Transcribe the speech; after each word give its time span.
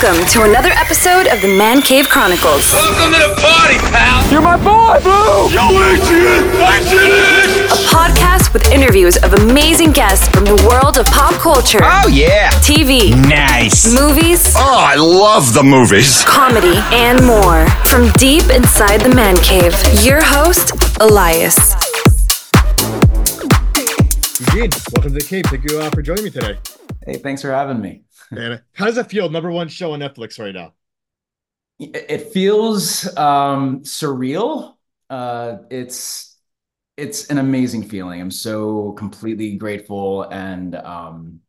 Welcome 0.00 0.26
to 0.28 0.42
another 0.42 0.70
episode 0.70 1.26
of 1.26 1.40
the 1.42 1.48
Man 1.48 1.80
Cave 1.82 2.08
Chronicles, 2.08 2.70
Welcome 2.72 3.12
to 3.14 3.18
the 3.18 3.34
party, 3.40 3.78
pal. 3.90 4.30
You're 4.30 4.40
my 4.42 4.56
boy, 4.56 5.00
Blue! 5.02 5.50
Yo, 5.50 5.66
Adrian, 5.74 6.44
Adrian. 6.54 7.66
a 7.66 7.78
podcast 7.90 8.52
with 8.52 8.70
interviews 8.70 9.16
of 9.16 9.32
amazing 9.34 9.90
guests 9.92 10.28
from 10.28 10.44
the 10.44 10.54
world 10.70 10.98
of 10.98 11.06
pop 11.06 11.32
culture, 11.34 11.80
Oh, 11.82 12.06
yeah. 12.08 12.50
TV, 12.62 13.10
Nice. 13.28 13.92
movies, 13.92 14.52
Oh, 14.56 14.76
I 14.78 14.94
love 14.96 15.52
the 15.54 15.62
movies. 15.64 16.22
comedy, 16.24 16.76
and 16.92 17.24
more. 17.26 17.66
From 17.86 18.10
deep 18.12 18.44
inside 18.50 18.98
the 19.00 19.14
Man 19.14 19.36
Cave, 19.38 19.74
your 20.04 20.22
host, 20.22 20.72
Elias. 21.00 21.56
Eugene, 24.40 24.70
welcome 24.94 25.10
to 25.12 25.18
the 25.18 25.26
Cave. 25.28 25.44
Thank 25.46 25.68
you 25.70 25.80
uh, 25.80 25.90
for 25.90 26.02
joining 26.02 26.24
me 26.24 26.30
today. 26.30 26.58
Hey, 27.04 27.14
thanks 27.14 27.42
for 27.42 27.50
having 27.50 27.80
me. 27.80 28.02
And 28.30 28.62
how 28.72 28.86
does 28.86 28.98
it 28.98 29.10
feel? 29.10 29.28
Number 29.30 29.50
one 29.50 29.68
show 29.68 29.92
on 29.92 30.00
Netflix 30.00 30.38
right 30.38 30.54
now. 30.54 30.74
It 31.78 32.32
feels 32.32 33.06
um, 33.16 33.82
surreal. 33.82 34.76
Uh, 35.08 35.58
it's 35.70 36.36
it's 36.96 37.28
an 37.28 37.38
amazing 37.38 37.84
feeling. 37.88 38.20
I'm 38.20 38.32
so 38.32 38.92
completely 38.92 39.56
grateful, 39.56 40.24
and 40.24 40.74
um, 40.74 41.40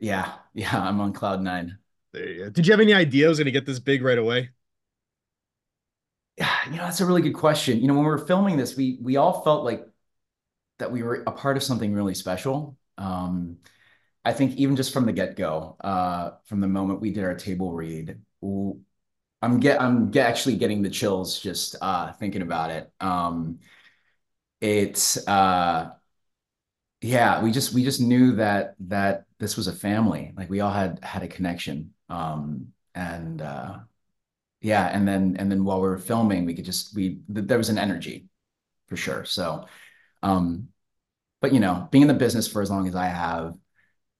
yeah, 0.00 0.34
yeah, 0.54 0.80
I'm 0.80 1.00
on 1.00 1.12
cloud 1.12 1.42
nine. 1.42 1.78
You. 2.14 2.50
Did 2.50 2.66
you 2.66 2.72
have 2.72 2.80
any 2.80 2.94
idea 2.94 3.26
it 3.26 3.28
was 3.28 3.38
going 3.38 3.46
to 3.46 3.50
get 3.52 3.66
this 3.66 3.78
big 3.78 4.02
right 4.02 4.18
away? 4.18 4.50
Yeah, 6.38 6.50
you 6.66 6.72
know, 6.72 6.84
that's 6.84 7.00
a 7.00 7.06
really 7.06 7.22
good 7.22 7.34
question. 7.34 7.80
You 7.80 7.88
know, 7.88 7.94
when 7.94 8.04
we 8.04 8.10
were 8.10 8.18
filming 8.18 8.56
this, 8.56 8.76
we 8.76 8.98
we 9.02 9.16
all 9.16 9.42
felt 9.42 9.64
like 9.64 9.86
that 10.78 10.92
we 10.92 11.02
were 11.02 11.22
a 11.26 11.32
part 11.32 11.56
of 11.56 11.62
something 11.62 11.92
really 11.94 12.14
special. 12.14 12.76
Um, 12.98 13.58
I 14.26 14.32
think 14.32 14.56
even 14.56 14.76
just 14.76 14.92
from 14.92 15.06
the 15.06 15.12
get-go, 15.12 15.76
uh, 15.80 16.32
from 16.44 16.60
the 16.60 16.66
moment 16.68 17.00
we 17.00 17.12
did 17.12 17.24
our 17.24 17.36
table 17.36 17.72
read, 17.72 18.18
I'm 19.42 19.60
get 19.60 19.80
I'm 19.80 20.10
get, 20.10 20.26
actually 20.26 20.56
getting 20.56 20.82
the 20.82 20.90
chills 20.90 21.38
just 21.40 21.76
uh, 21.80 22.12
thinking 22.14 22.42
about 22.42 22.70
it. 22.70 22.90
Um, 23.00 23.60
it's 24.60 25.16
uh, 25.28 25.90
yeah, 27.00 27.42
we 27.42 27.52
just 27.52 27.72
we 27.74 27.84
just 27.84 28.00
knew 28.00 28.36
that 28.36 28.74
that 28.80 29.26
this 29.38 29.56
was 29.56 29.66
a 29.68 29.72
family. 29.72 30.32
Like 30.36 30.50
we 30.50 30.60
all 30.60 30.72
had 30.72 31.02
had 31.04 31.22
a 31.22 31.28
connection. 31.28 31.92
Um, 32.08 32.68
and 32.94 33.42
uh, 33.42 33.78
yeah, 34.62 34.86
and 34.88 35.08
then 35.08 35.36
and 35.38 35.50
then 35.52 35.64
while 35.64 35.80
we 35.82 35.88
were 35.88 35.98
filming, 35.98 36.46
we 36.46 36.54
could 36.54 36.64
just 36.64 36.94
we 36.96 37.20
th- 37.34 37.46
there 37.48 37.58
was 37.58 37.70
an 37.70 37.78
energy 37.78 38.28
for 38.88 38.96
sure. 38.96 39.24
So, 39.24 39.66
um, 40.22 40.68
but 41.42 41.52
you 41.54 41.60
know, 41.60 41.88
being 41.92 42.02
in 42.02 42.08
the 42.08 42.14
business 42.14 42.48
for 42.48 42.62
as 42.62 42.70
long 42.70 42.88
as 42.88 42.96
I 42.96 43.06
have, 43.08 43.54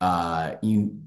uh, 0.01 0.55
you 0.63 1.01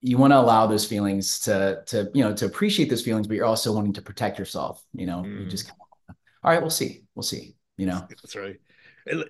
you 0.00 0.18
want 0.18 0.32
to 0.32 0.38
allow 0.38 0.66
those 0.66 0.86
feelings 0.86 1.40
to 1.40 1.82
to 1.86 2.10
you 2.14 2.22
know 2.22 2.34
to 2.34 2.44
appreciate 2.46 2.90
those 2.90 3.02
feelings, 3.02 3.26
but 3.26 3.34
you're 3.36 3.46
also 3.46 3.72
wanting 3.72 3.92
to 3.94 4.02
protect 4.02 4.38
yourself. 4.38 4.84
You 4.92 5.06
know, 5.06 5.32
you 5.36 5.46
Mm. 5.46 5.50
just 5.50 5.66
kind 5.66 5.76
of, 6.10 6.16
all 6.44 6.50
right, 6.52 6.60
we'll 6.60 6.70
see, 6.70 7.04
we'll 7.14 7.22
see. 7.22 7.56
You 7.76 7.86
know, 7.86 8.06
That's 8.08 8.36
right. 8.36 8.60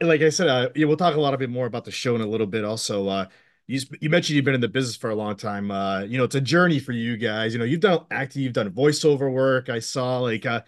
Like 0.00 0.20
I 0.20 0.28
said, 0.28 0.48
uh, 0.48 0.68
yeah, 0.76 0.86
we'll 0.86 0.96
talk 0.96 1.16
a 1.16 1.20
lot 1.20 1.36
bit 1.38 1.50
more 1.50 1.66
about 1.66 1.84
the 1.84 1.90
show 1.90 2.14
in 2.14 2.20
a 2.20 2.26
little 2.26 2.46
bit. 2.46 2.64
Also, 2.64 3.08
uh, 3.08 3.26
you 3.66 3.80
you 4.00 4.10
mentioned 4.10 4.36
you've 4.36 4.44
been 4.44 4.54
in 4.54 4.60
the 4.60 4.68
business 4.68 4.96
for 4.96 5.10
a 5.10 5.14
long 5.14 5.36
time. 5.36 5.70
Uh, 5.70 6.00
you 6.02 6.18
know, 6.18 6.24
it's 6.24 6.34
a 6.34 6.40
journey 6.40 6.78
for 6.78 6.92
you 6.92 7.16
guys. 7.16 7.52
You 7.52 7.58
know, 7.58 7.64
you've 7.64 7.80
done 7.80 8.04
acting, 8.10 8.42
you've 8.42 8.52
done 8.52 8.70
voiceover 8.70 9.32
work. 9.32 9.68
I 9.68 9.80
saw 9.80 10.20
like, 10.20 10.46
uh, 10.46 10.62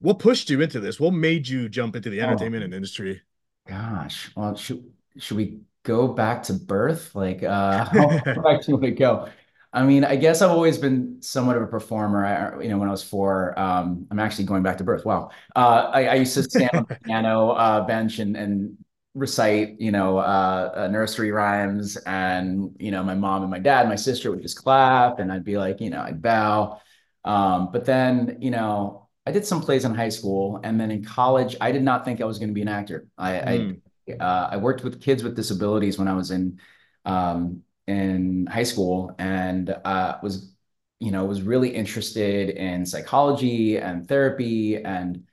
what 0.00 0.18
pushed 0.20 0.50
you 0.50 0.60
into 0.62 0.80
this? 0.80 1.00
What 1.00 1.12
made 1.14 1.48
you 1.48 1.68
jump 1.68 1.96
into 1.96 2.10
the 2.10 2.20
Oh. 2.20 2.22
entertainment 2.22 2.74
industry? 2.74 3.22
gosh, 3.66 4.30
well, 4.36 4.54
should 4.56 4.84
should 5.18 5.36
we 5.36 5.60
go 5.84 6.08
back 6.08 6.44
to 6.44 6.54
birth? 6.54 7.14
Like, 7.14 7.42
uh, 7.42 7.84
how 7.92 8.10
far 8.34 8.42
back 8.42 8.62
do 8.62 8.72
you 8.72 8.74
want 8.74 8.84
to 8.84 8.90
go? 8.92 9.28
I 9.72 9.84
mean, 9.84 10.04
I 10.04 10.16
guess 10.16 10.42
I've 10.42 10.50
always 10.50 10.78
been 10.78 11.22
somewhat 11.22 11.56
of 11.56 11.62
a 11.62 11.66
performer. 11.66 12.24
I, 12.26 12.62
you 12.62 12.68
know, 12.68 12.78
when 12.78 12.88
I 12.88 12.90
was 12.90 13.04
four, 13.04 13.56
um, 13.58 14.06
I'm 14.10 14.18
actually 14.18 14.44
going 14.44 14.62
back 14.64 14.78
to 14.78 14.84
birth. 14.84 15.04
Wow. 15.04 15.30
Uh, 15.54 15.90
I, 15.94 16.06
I 16.06 16.14
used 16.16 16.34
to 16.34 16.42
stand 16.42 16.70
on 16.74 16.86
the 16.88 16.96
piano 17.04 17.50
uh, 17.50 17.86
bench 17.86 18.18
and, 18.18 18.36
and 18.36 18.76
recite, 19.14 19.80
you 19.80 19.92
know, 19.92 20.18
uh, 20.18 20.72
uh, 20.74 20.88
nursery 20.88 21.30
rhymes. 21.30 21.96
And, 21.98 22.74
you 22.80 22.90
know, 22.90 23.04
my 23.04 23.14
mom 23.14 23.42
and 23.42 23.50
my 23.50 23.60
dad, 23.60 23.88
my 23.88 23.94
sister 23.96 24.30
would 24.30 24.42
just 24.42 24.56
clap 24.58 25.20
and 25.20 25.30
I'd 25.32 25.44
be 25.44 25.56
like, 25.56 25.80
you 25.80 25.90
know, 25.90 26.00
I'd 26.00 26.20
bow. 26.20 26.80
Um, 27.24 27.70
but 27.70 27.84
then, 27.84 28.38
you 28.40 28.50
know, 28.50 29.08
I 29.26 29.30
did 29.30 29.46
some 29.46 29.60
plays 29.60 29.84
in 29.84 29.94
high 29.94 30.08
school. 30.08 30.60
And 30.64 30.80
then 30.80 30.90
in 30.90 31.04
college, 31.04 31.54
I 31.60 31.70
did 31.70 31.82
not 31.82 32.04
think 32.04 32.20
I 32.20 32.24
was 32.24 32.38
going 32.38 32.48
to 32.48 32.54
be 32.54 32.62
an 32.62 32.68
actor. 32.68 33.06
I, 33.16 33.40
Mm. 33.44 33.76
I, 33.76 33.89
uh, 34.18 34.48
I 34.50 34.56
worked 34.56 34.84
with 34.84 35.00
kids 35.00 35.22
with 35.22 35.36
disabilities 35.36 35.98
when 35.98 36.08
I 36.08 36.14
was 36.14 36.30
in, 36.30 36.60
um, 37.04 37.62
in 37.86 38.46
high 38.46 38.62
school 38.64 39.14
and 39.18 39.70
uh, 39.84 40.18
was 40.22 40.54
you 41.00 41.10
know 41.10 41.24
was 41.24 41.42
really 41.42 41.70
interested 41.74 42.50
in 42.50 42.84
psychology 42.86 43.78
and 43.78 44.06
therapy 44.06 44.76
and 44.76 45.24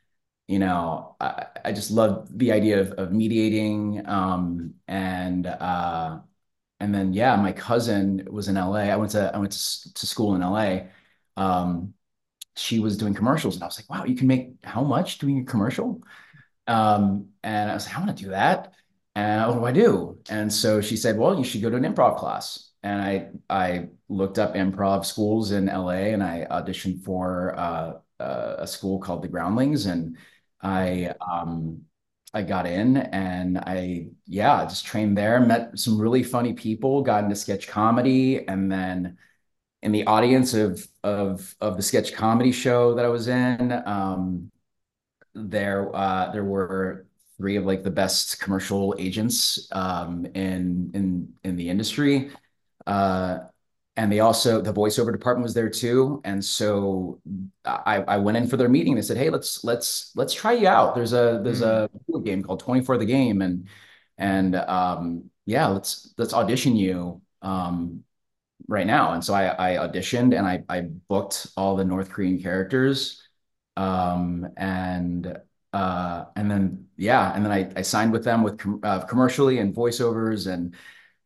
you 0.47 0.59
know 0.59 1.15
I, 1.19 1.47
I 1.65 1.71
just 1.73 1.91
loved 1.91 2.37
the 2.37 2.51
idea 2.51 2.81
of, 2.81 2.91
of 2.93 3.11
mediating 3.13 4.07
um, 4.07 4.75
and 4.87 5.45
uh, 5.47 6.19
and 6.79 6.93
then 6.93 7.13
yeah 7.13 7.35
my 7.35 7.51
cousin 7.51 8.27
was 8.31 8.47
in 8.47 8.57
LA 8.57 8.81
I 8.91 8.95
went 8.95 9.11
to 9.11 9.31
I 9.35 9.37
went 9.39 9.51
to, 9.53 9.93
to 9.93 10.07
school 10.07 10.35
in 10.35 10.41
LA 10.43 10.89
um, 11.37 11.93
she 12.55 12.79
was 12.79 12.97
doing 12.97 13.13
commercials 13.13 13.55
and 13.55 13.63
I 13.63 13.67
was 13.67 13.79
like 13.79 13.89
wow 13.89 14.05
you 14.05 14.15
can 14.15 14.27
make 14.27 14.55
how 14.63 14.83
much 14.83 15.19
doing 15.19 15.41
a 15.41 15.45
commercial 15.45 16.01
um, 16.67 17.29
and 17.43 17.71
I 17.71 17.73
was 17.73 17.85
like 17.85 17.95
I 17.97 17.99
want 17.99 18.17
to 18.17 18.23
do 18.23 18.31
that 18.31 18.73
and 19.17 19.59
what 19.59 19.73
do 19.73 19.81
I 19.81 19.85
do? 19.85 20.19
And 20.29 20.53
so 20.53 20.79
she 20.79 20.95
said, 20.95 21.17
well, 21.17 21.35
you 21.35 21.43
should 21.43 21.63
go 21.63 21.71
to 21.71 21.75
an 21.75 21.91
improv 21.91 22.17
class. 22.17 22.69
And 22.83 23.01
I 23.01 23.29
I 23.49 23.87
looked 24.09 24.37
up 24.37 24.53
improv 24.53 25.05
schools 25.05 25.51
in 25.51 25.67
LA 25.69 26.13
and 26.13 26.23
I 26.23 26.45
auditioned 26.51 27.03
for 27.03 27.55
uh, 27.57 27.93
uh, 28.19 28.55
a 28.59 28.67
school 28.67 28.99
called 28.99 29.23
the 29.23 29.27
Groundlings. 29.27 29.87
And 29.87 30.17
I 30.61 31.15
um, 31.19 31.81
I 32.31 32.43
got 32.43 32.67
in 32.67 32.97
and 32.97 33.57
I 33.57 34.09
yeah 34.27 34.63
just 34.65 34.85
trained 34.85 35.17
there, 35.17 35.39
met 35.39 35.79
some 35.79 35.99
really 35.99 36.21
funny 36.21 36.53
people, 36.53 37.01
got 37.01 37.23
into 37.23 37.35
sketch 37.35 37.67
comedy, 37.67 38.47
and 38.47 38.71
then 38.71 39.17
in 39.81 39.91
the 39.91 40.05
audience 40.05 40.53
of 40.53 40.87
of 41.03 41.55
of 41.59 41.75
the 41.77 41.83
sketch 41.83 42.13
comedy 42.13 42.51
show 42.51 42.93
that 42.95 43.05
I 43.05 43.09
was 43.09 43.27
in, 43.27 43.71
um, 43.87 44.51
there 45.37 45.95
uh, 45.95 46.31
there 46.31 46.43
were 46.43 47.05
three 47.37 47.55
of 47.55 47.65
like 47.65 47.83
the 47.83 47.91
best 47.91 48.39
commercial 48.39 48.95
agents 48.97 49.67
um, 49.71 50.25
in 50.33 50.91
in 50.93 51.33
in 51.43 51.55
the 51.55 51.69
industry. 51.69 52.31
Uh, 52.85 53.39
and 53.97 54.11
they 54.11 54.19
also 54.19 54.61
the 54.61 54.71
voiceover 54.71 55.11
department 55.11 55.43
was 55.43 55.55
there 55.55 55.69
too. 55.69 56.21
And 56.23 56.43
so 56.43 57.19
I, 57.65 58.03
I 58.07 58.17
went 58.17 58.37
in 58.37 58.47
for 58.47 58.55
their 58.55 58.69
meeting. 58.69 58.95
They 58.95 59.01
said, 59.01 59.17
"Hey, 59.17 59.31
let's 59.31 59.63
let's 59.63 60.11
let's 60.15 60.33
try 60.33 60.53
you 60.53 60.67
out. 60.67 60.93
There's 60.95 61.13
a 61.13 61.41
there's 61.43 61.61
a 61.61 61.89
video 61.93 62.19
game 62.21 62.43
called 62.43 62.59
24 62.59 62.97
the 62.99 63.05
Game, 63.05 63.41
and 63.41 63.67
and 64.17 64.55
um, 64.55 65.29
yeah, 65.45 65.67
let's 65.67 66.13
let's 66.17 66.33
audition 66.33 66.75
you 66.75 67.21
um, 67.41 68.03
right 68.67 68.85
now." 68.85 69.13
And 69.13 69.25
so 69.25 69.33
I, 69.33 69.73
I 69.73 69.87
auditioned 69.87 70.37
and 70.37 70.45
I 70.45 70.63
I 70.69 70.81
booked 71.09 71.47
all 71.57 71.75
the 71.75 71.85
North 71.85 72.11
Korean 72.11 72.39
characters, 72.39 73.26
um, 73.77 74.49
and 74.57 75.37
uh, 75.73 76.25
and 76.35 76.49
then 76.49 76.87
yeah, 76.97 77.33
and 77.35 77.45
then 77.45 77.51
I, 77.51 77.71
I 77.75 77.81
signed 77.83 78.11
with 78.11 78.23
them 78.23 78.43
with 78.43 78.57
com 78.57 78.79
uh, 78.83 79.05
commercially 79.05 79.59
and 79.59 79.75
voiceovers 79.75 80.51
and 80.51 80.75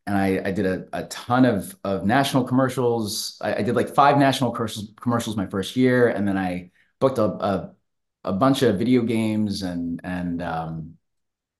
and 0.06 0.16
I, 0.16 0.42
I 0.44 0.50
did 0.52 0.66
a, 0.66 0.86
a 0.92 1.04
ton 1.06 1.44
of 1.44 1.76
of 1.84 2.04
national 2.04 2.44
commercials. 2.44 3.38
I, 3.40 3.56
I 3.56 3.62
did 3.62 3.76
like 3.76 3.94
five 3.94 4.18
national 4.18 4.50
commercials 4.52 4.92
commercials 5.00 5.36
my 5.36 5.46
first 5.46 5.76
year, 5.76 6.08
and 6.08 6.26
then 6.26 6.36
I 6.36 6.70
booked 7.00 7.18
a 7.18 7.24
a, 7.24 7.74
a 8.24 8.32
bunch 8.32 8.62
of 8.62 8.78
video 8.78 9.02
games 9.02 9.62
and 9.62 10.00
and 10.04 10.42
um, 10.42 10.98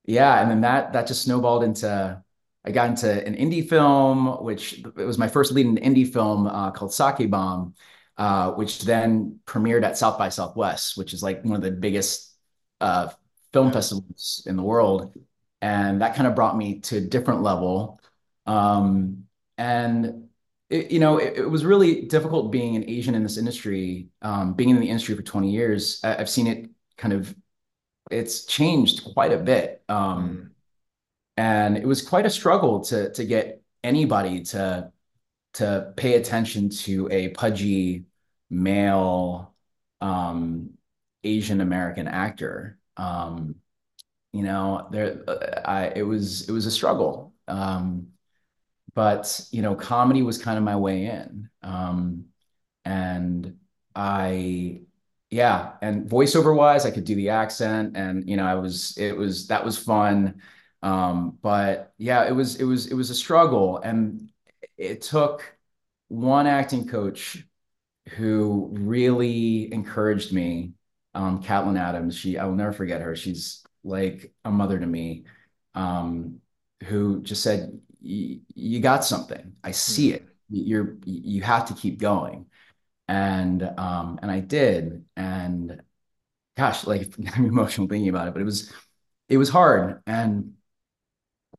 yeah, 0.04 0.40
and 0.42 0.50
then 0.50 0.60
that 0.62 0.92
that 0.92 1.06
just 1.06 1.22
snowballed 1.22 1.64
into 1.64 2.22
I 2.64 2.70
got 2.70 2.90
into 2.90 3.26
an 3.26 3.34
indie 3.34 3.68
film, 3.68 4.44
which 4.44 4.80
it 4.84 4.96
was 4.96 5.18
my 5.18 5.28
first 5.28 5.52
lead 5.52 5.66
in 5.66 5.78
an 5.78 5.94
indie 5.94 6.10
film 6.10 6.46
uh, 6.46 6.70
called 6.70 6.92
Sake 6.92 7.30
Bomb, 7.30 7.74
uh, 8.18 8.52
which 8.52 8.82
then 8.82 9.40
premiered 9.46 9.84
at 9.84 9.98
South 9.98 10.18
by 10.18 10.28
Southwest, 10.28 10.96
which 10.96 11.12
is 11.12 11.22
like 11.22 11.44
one 11.44 11.56
of 11.56 11.62
the 11.62 11.70
biggest 11.70 12.34
uh, 12.80 13.08
film 13.52 13.72
festivals 13.72 14.42
in 14.46 14.56
the 14.56 14.62
world. 14.62 15.14
And 15.60 16.02
that 16.02 16.14
kind 16.16 16.26
of 16.26 16.34
brought 16.34 16.56
me 16.56 16.80
to 16.80 16.96
a 16.98 17.00
different 17.00 17.42
level. 17.42 18.00
Um, 18.46 19.24
and 19.56 20.28
it, 20.70 20.90
you 20.90 20.98
know, 20.98 21.18
it, 21.18 21.38
it 21.38 21.50
was 21.50 21.64
really 21.64 22.02
difficult 22.02 22.50
being 22.50 22.76
an 22.76 22.88
Asian 22.88 23.14
in 23.14 23.22
this 23.22 23.38
industry, 23.38 24.08
um, 24.22 24.54
being 24.54 24.70
in 24.70 24.80
the 24.80 24.88
industry 24.88 25.14
for 25.14 25.22
20 25.22 25.50
years. 25.50 26.00
I, 26.02 26.16
I've 26.16 26.30
seen 26.30 26.46
it 26.46 26.70
kind 26.96 27.14
of, 27.14 27.34
it's 28.10 28.44
changed 28.44 29.04
quite 29.14 29.32
a 29.32 29.38
bit. 29.38 29.82
Um, 29.88 30.52
and 31.36 31.76
it 31.76 31.86
was 31.86 32.02
quite 32.02 32.26
a 32.26 32.30
struggle 32.30 32.80
to 32.80 33.12
to 33.12 33.24
get 33.24 33.62
anybody 33.82 34.42
to 34.42 34.92
to 35.54 35.92
pay 35.96 36.14
attention 36.14 36.70
to 36.70 37.08
a 37.10 37.28
pudgy 37.30 38.04
male 38.50 39.54
um, 40.00 40.70
Asian 41.24 41.60
American 41.60 42.08
actor. 42.08 42.78
Um, 42.96 43.56
you 44.32 44.42
know, 44.44 44.88
there, 44.92 45.22
uh, 45.28 45.62
I 45.64 45.86
it 45.96 46.02
was 46.02 46.48
it 46.48 46.52
was 46.52 46.66
a 46.66 46.70
struggle. 46.70 47.34
Um, 47.48 48.08
but 48.94 49.40
you 49.52 49.62
know, 49.62 49.74
comedy 49.74 50.22
was 50.22 50.38
kind 50.38 50.58
of 50.58 50.64
my 50.64 50.76
way 50.76 51.06
in. 51.06 51.50
Um, 51.62 52.26
and 52.86 53.58
I 53.96 54.82
yeah, 55.30 55.74
and 55.82 56.10
voiceover 56.10 56.56
wise, 56.56 56.86
I 56.86 56.92
could 56.92 57.04
do 57.06 57.16
the 57.16 57.30
accent, 57.30 57.96
and 57.98 58.28
you 58.30 58.38
know, 58.38 58.46
I 58.46 58.56
was 58.56 58.96
it 58.98 59.16
was 59.16 59.48
that 59.48 59.64
was 59.66 59.78
fun. 59.78 60.42
Um, 60.82 61.38
but 61.42 61.94
yeah, 61.98 62.26
it 62.28 62.32
was 62.32 62.56
it 62.56 62.64
was 62.66 62.88
it 62.88 62.94
was 62.96 63.10
a 63.10 63.16
struggle, 63.16 63.78
and 63.80 64.31
it 64.76 65.02
took 65.02 65.56
one 66.08 66.46
acting 66.46 66.88
coach 66.88 67.44
who 68.10 68.70
really 68.72 69.72
encouraged 69.72 70.32
me, 70.32 70.72
um, 71.14 71.42
Catlin 71.42 71.76
Adams. 71.76 72.16
She 72.16 72.38
I 72.38 72.46
will 72.46 72.56
never 72.56 72.72
forget 72.72 73.00
her. 73.02 73.16
She's 73.16 73.64
like 73.84 74.32
a 74.44 74.50
mother 74.50 74.78
to 74.78 74.86
me. 74.86 75.24
Um, 75.74 76.40
who 76.84 77.22
just 77.22 77.42
said, 77.42 77.80
"You 78.00 78.80
got 78.80 79.04
something. 79.04 79.54
I 79.64 79.72
see 79.72 80.12
it. 80.12 80.24
You're 80.50 80.96
you 81.04 81.42
have 81.42 81.66
to 81.68 81.74
keep 81.74 81.98
going." 82.00 82.46
and 83.08 83.62
um 83.78 84.18
and 84.22 84.30
I 84.30 84.40
did 84.40 85.04
and 85.16 85.82
gosh 86.56 86.86
like 86.86 87.12
I'm 87.36 87.46
emotional 87.46 87.88
thinking 87.88 88.08
about 88.08 88.28
it 88.28 88.34
but 88.34 88.42
it 88.42 88.46
was 88.46 88.72
it 89.28 89.38
was 89.38 89.48
hard 89.48 90.00
and 90.06 90.54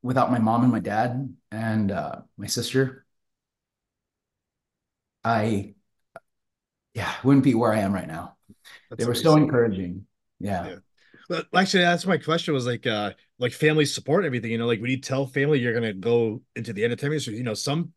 without 0.04 0.30
my 0.32 0.38
mom 0.40 0.64
and 0.64 0.72
my 0.72 0.80
dad 0.80 1.34
and 1.52 1.92
uh 1.92 2.22
my 2.38 2.46
sister 2.48 3.06
I 5.24 5.74
yeah 6.94 7.12
wouldn't 7.24 7.44
be 7.44 7.54
where 7.54 7.72
I 7.72 7.80
am 7.80 7.92
right 7.92 8.06
now 8.06 8.36
That's 8.90 8.98
they 8.98 9.04
were 9.06 9.14
amazing. 9.14 9.24
so 9.24 9.36
encouraging 9.36 10.06
yeah. 10.40 10.64
yeah. 10.66 10.76
But 11.28 11.46
actually, 11.54 11.84
that's 11.84 12.06
my 12.06 12.18
question 12.18 12.52
was 12.54 12.66
like, 12.66 12.86
uh, 12.86 13.12
like 13.38 13.52
family 13.52 13.86
support 13.86 14.20
and 14.20 14.26
everything. 14.26 14.50
You 14.50 14.58
know, 14.58 14.66
like 14.66 14.80
when 14.80 14.90
you 14.90 15.00
tell 15.00 15.26
family 15.26 15.58
you're 15.58 15.72
gonna 15.74 15.94
go 15.94 16.42
into 16.56 16.72
the 16.72 16.84
entertainment 16.84 17.14
industry, 17.14 17.36
you 17.36 17.42
know, 17.44 17.54
some 17.54 17.92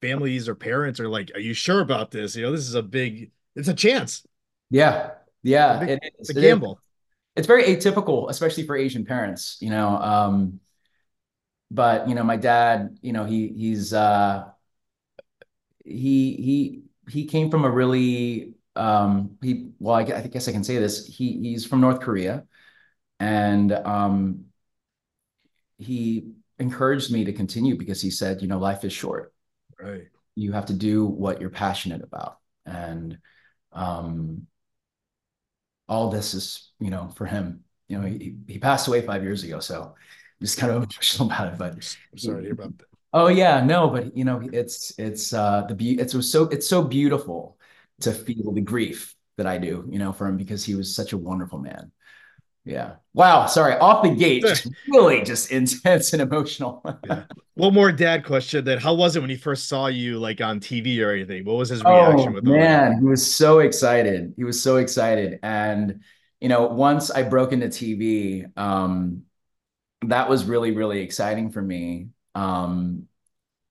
families 0.00 0.48
or 0.48 0.54
parents 0.54 0.98
are 1.00 1.08
like, 1.08 1.30
"Are 1.34 1.40
you 1.40 1.52
sure 1.54 1.80
about 1.80 2.10
this? 2.10 2.36
You 2.36 2.42
know, 2.44 2.52
this 2.52 2.66
is 2.68 2.74
a 2.74 2.82
big, 2.82 3.32
it's 3.54 3.68
a 3.68 3.74
chance." 3.74 4.24
Yeah, 4.70 5.12
yeah, 5.42 5.74
it's 5.82 5.82
a, 5.82 5.86
big, 5.86 6.00
it's 6.18 6.30
a 6.30 6.34
gamble. 6.34 6.72
It 6.72 6.78
it's 7.36 7.46
very 7.46 7.64
atypical, 7.64 8.30
especially 8.30 8.66
for 8.66 8.76
Asian 8.76 9.04
parents. 9.04 9.58
You 9.60 9.70
know, 9.70 9.88
um, 9.98 10.60
but 11.70 12.08
you 12.08 12.14
know, 12.14 12.24
my 12.24 12.36
dad, 12.36 12.98
you 13.02 13.12
know, 13.12 13.24
he 13.24 13.48
he's 13.48 13.92
uh, 13.92 14.50
he 15.84 16.34
he 16.36 16.82
he 17.10 17.26
came 17.26 17.50
from 17.50 17.64
a 17.64 17.70
really 17.70 18.54
um, 18.76 19.36
he 19.42 19.70
well, 19.78 19.96
I, 19.96 20.00
I 20.02 20.26
guess 20.26 20.48
I 20.48 20.52
can 20.52 20.64
say 20.64 20.78
this. 20.78 21.06
He 21.06 21.38
he's 21.40 21.66
from 21.66 21.80
North 21.80 22.00
Korea, 22.00 22.44
and 23.20 23.72
um, 23.72 24.46
he 25.78 26.32
encouraged 26.58 27.12
me 27.12 27.24
to 27.24 27.32
continue 27.32 27.76
because 27.76 28.00
he 28.00 28.10
said, 28.10 28.42
you 28.42 28.48
know, 28.48 28.58
life 28.58 28.84
is 28.84 28.92
short 28.92 29.32
Right. 29.80 30.08
You 30.34 30.52
have 30.52 30.66
to 30.66 30.74
do 30.74 31.06
what 31.06 31.40
you're 31.40 31.50
passionate 31.50 32.02
about. 32.02 32.38
And 32.66 33.18
um, 33.72 34.46
all 35.88 36.10
this 36.10 36.34
is, 36.34 36.70
you 36.80 36.90
know, 36.90 37.08
for 37.16 37.26
him. 37.26 37.64
You 37.88 37.98
know, 37.98 38.06
he, 38.06 38.36
he 38.46 38.58
passed 38.58 38.86
away 38.86 39.00
five 39.02 39.22
years 39.22 39.42
ago, 39.42 39.58
so 39.58 39.94
just 40.40 40.58
kind 40.58 40.72
of 40.72 40.76
emotional 40.90 41.28
about 41.28 41.52
it. 41.52 41.58
But 41.58 41.74
I'm 42.12 42.18
sorry 42.18 42.38
to 42.38 42.42
hear 42.42 42.52
about 42.52 42.78
that. 42.78 42.86
Oh 43.12 43.26
yeah, 43.26 43.64
no, 43.64 43.88
but 43.88 44.16
you 44.16 44.24
know, 44.24 44.48
it's 44.52 44.92
it's 44.98 45.32
uh 45.32 45.64
the 45.68 45.74
be 45.74 45.98
it's 45.98 46.12
so 46.30 46.44
it's 46.44 46.66
so 46.66 46.82
beautiful 46.82 47.58
to 48.00 48.12
feel 48.12 48.52
the 48.52 48.60
grief 48.60 49.14
that 49.36 49.46
I 49.46 49.58
do, 49.58 49.86
you 49.90 49.98
know, 49.98 50.12
for 50.12 50.26
him 50.26 50.36
because 50.36 50.64
he 50.64 50.74
was 50.74 50.94
such 50.94 51.12
a 51.12 51.18
wonderful 51.18 51.58
man. 51.58 51.90
Yeah. 52.64 52.96
Wow. 53.14 53.46
Sorry. 53.46 53.74
Off 53.74 54.02
the 54.02 54.10
gate, 54.10 54.42
just 54.42 54.68
really 54.88 55.22
just 55.22 55.50
intense 55.50 56.12
and 56.12 56.22
emotional. 56.22 56.84
yeah. 57.06 57.24
One 57.54 57.74
more 57.74 57.90
dad 57.90 58.24
question 58.24 58.64
then. 58.64 58.78
How 58.78 58.94
was 58.94 59.16
it 59.16 59.20
when 59.20 59.30
he 59.30 59.36
first 59.36 59.68
saw 59.68 59.86
you 59.86 60.18
like 60.18 60.40
on 60.40 60.60
TV 60.60 61.04
or 61.04 61.12
anything? 61.12 61.44
What 61.44 61.56
was 61.56 61.70
his 61.70 61.82
reaction 61.82 62.28
oh, 62.28 62.32
with 62.32 62.44
Man, 62.44 62.98
he 63.00 63.04
was 63.04 63.26
so 63.26 63.60
excited. 63.60 64.34
He 64.36 64.44
was 64.44 64.62
so 64.62 64.76
excited. 64.76 65.40
And 65.42 66.02
you 66.40 66.48
know, 66.48 66.66
once 66.66 67.10
I 67.10 67.22
broke 67.22 67.52
into 67.52 67.68
TV, 67.68 68.56
um, 68.56 69.22
that 70.06 70.28
was 70.28 70.44
really, 70.44 70.72
really 70.72 71.00
exciting 71.00 71.50
for 71.50 71.62
me. 71.62 72.08
Um, 72.34 73.06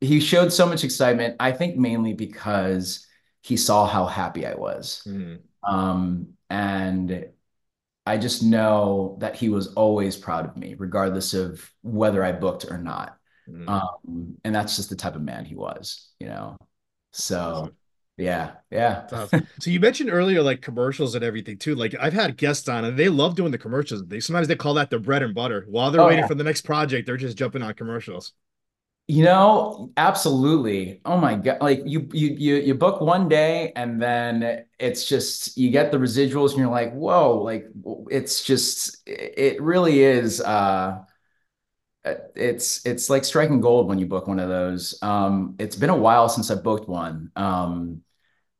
he 0.02 0.20
showed 0.20 0.54
so 0.54 0.66
much 0.66 0.84
excitement, 0.84 1.36
I 1.40 1.52
think 1.52 1.76
mainly 1.76 2.14
because 2.14 3.06
he 3.42 3.58
saw 3.58 3.86
how 3.86 4.06
happy 4.06 4.46
I 4.46 4.56
was. 4.56 5.02
Mm-hmm. 5.08 5.74
Um, 5.74 6.30
and 6.50 7.26
I 8.06 8.18
just 8.18 8.44
know 8.44 9.18
that 9.20 9.36
he 9.36 9.50
was 9.50 9.74
always 9.74 10.16
proud 10.16 10.46
of 10.46 10.58
me, 10.58 10.76
regardless 10.78 11.34
of 11.34 11.70
whether 11.82 12.24
I 12.24 12.32
booked 12.32 12.66
or 12.66 12.78
not. 12.78 13.18
Mm. 13.48 13.68
Um, 13.68 14.38
and 14.44 14.56
that's 14.56 14.76
just 14.76 14.90
the 14.90 14.96
type 14.96 15.16
of 15.16 15.22
man 15.22 15.46
he 15.46 15.56
was, 15.56 16.10
you 16.20 16.28
know. 16.28 16.58
So 17.12 17.72
yeah, 18.20 18.52
yeah. 18.70 19.08
so 19.08 19.72
you 19.72 19.80
mentioned 19.80 20.10
earlier 20.12 20.42
like 20.42 20.62
commercials 20.62 21.16
and 21.16 21.24
everything 21.24 21.58
too. 21.58 21.74
Like 21.74 21.96
I've 22.00 22.14
had 22.14 22.36
guests 22.36 22.68
on 22.68 22.84
and 22.84 23.00
they 23.00 23.08
love 23.08 23.36
doing 23.36 23.52
the 23.52 23.58
commercials. 23.58 24.06
They 24.06 24.20
sometimes 24.20 24.50
they 24.50 24.58
call 24.58 24.74
that 24.74 24.90
the 24.90 25.00
bread 25.00 25.24
and 25.24 25.34
butter. 25.34 25.66
While 25.70 25.90
they're 25.90 26.02
oh, 26.02 26.08
waiting 26.08 26.20
yeah. 26.20 26.28
for 26.28 26.36
the 26.36 26.44
next 26.44 26.62
project, 26.62 27.06
they're 27.06 27.18
just 27.18 27.38
jumping 27.38 27.64
on 27.64 27.74
commercials. 27.76 28.34
You 29.08 29.24
know, 29.24 29.92
absolutely. 29.98 31.02
Oh 31.04 31.18
my 31.18 31.36
God. 31.36 31.62
Like 31.62 31.82
you 31.86 32.10
you 32.12 32.28
you 32.30 32.56
you 32.58 32.76
book 32.76 33.02
one 33.02 33.28
day 33.28 33.72
and 33.76 34.00
then 34.00 34.66
it's 34.78 35.08
just 35.08 35.58
you 35.58 35.72
get 35.72 35.92
the 35.92 35.98
residuals 35.98 36.50
and 36.50 36.60
you're 36.60 36.70
like, 36.70 36.94
whoa, 36.94 37.42
like 37.42 37.68
it's 38.12 38.44
just 38.44 39.02
it 39.08 39.62
really 39.62 40.02
is 40.02 40.42
uh 40.42 41.00
it's 42.36 42.86
it's 42.86 43.10
like 43.10 43.26
striking 43.26 43.62
gold 43.62 43.88
when 43.88 43.98
you 43.98 44.06
book 44.06 44.28
one 44.28 44.40
of 44.40 44.50
those. 44.50 45.00
Um 45.02 45.56
it's 45.58 45.76
been 45.76 45.90
a 45.90 45.98
while 45.98 46.30
since 46.30 46.52
I 46.52 46.56
booked 46.56 46.88
one. 46.88 47.32
Um 47.36 48.04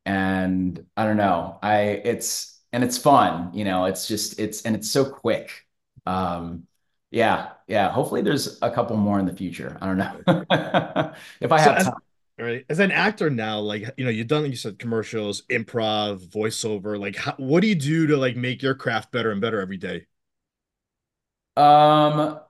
and 0.06 0.84
I 0.96 1.04
don't 1.04 1.16
know. 1.16 1.58
I 1.62 1.80
it's 2.04 2.60
and 2.72 2.84
it's 2.84 2.98
fun, 2.98 3.50
you 3.54 3.64
know, 3.64 3.86
it's 3.86 4.08
just 4.08 4.38
it's 4.40 4.62
and 4.62 4.76
it's 4.76 4.90
so 4.90 5.04
quick. 5.04 5.66
Um 6.06 6.66
yeah, 7.10 7.50
yeah. 7.66 7.90
Hopefully, 7.90 8.22
there's 8.22 8.58
a 8.62 8.70
couple 8.70 8.96
more 8.96 9.18
in 9.18 9.26
the 9.26 9.34
future. 9.34 9.76
I 9.80 9.86
don't 9.86 9.98
know 9.98 10.20
if 11.40 11.52
I 11.52 11.60
have 11.60 11.76
as, 11.76 11.84
time. 11.84 11.94
Right, 12.38 12.64
as 12.70 12.78
an 12.78 12.92
actor 12.92 13.30
now, 13.30 13.58
like 13.60 13.82
you 13.96 14.04
know, 14.04 14.10
you've 14.10 14.28
done, 14.28 14.46
you 14.46 14.56
said 14.56 14.78
commercials, 14.78 15.42
improv, 15.50 16.26
voiceover. 16.28 16.98
Like, 16.98 17.16
how, 17.16 17.34
what 17.36 17.60
do 17.60 17.66
you 17.66 17.74
do 17.74 18.06
to 18.06 18.16
like 18.16 18.36
make 18.36 18.62
your 18.62 18.74
craft 18.74 19.10
better 19.12 19.32
and 19.32 19.40
better 19.40 19.60
every 19.60 19.76
day? 19.76 20.06
Um, 21.56 22.40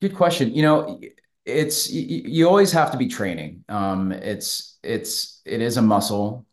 good 0.00 0.14
question. 0.14 0.54
You 0.54 0.62
know, 0.62 1.00
it's 1.44 1.90
you, 1.90 2.22
you 2.24 2.48
always 2.48 2.72
have 2.72 2.92
to 2.92 2.96
be 2.96 3.08
training. 3.08 3.64
Um, 3.68 4.12
it's 4.12 4.78
it's 4.82 5.42
it 5.44 5.60
is 5.60 5.76
a 5.76 5.82
muscle, 5.82 6.46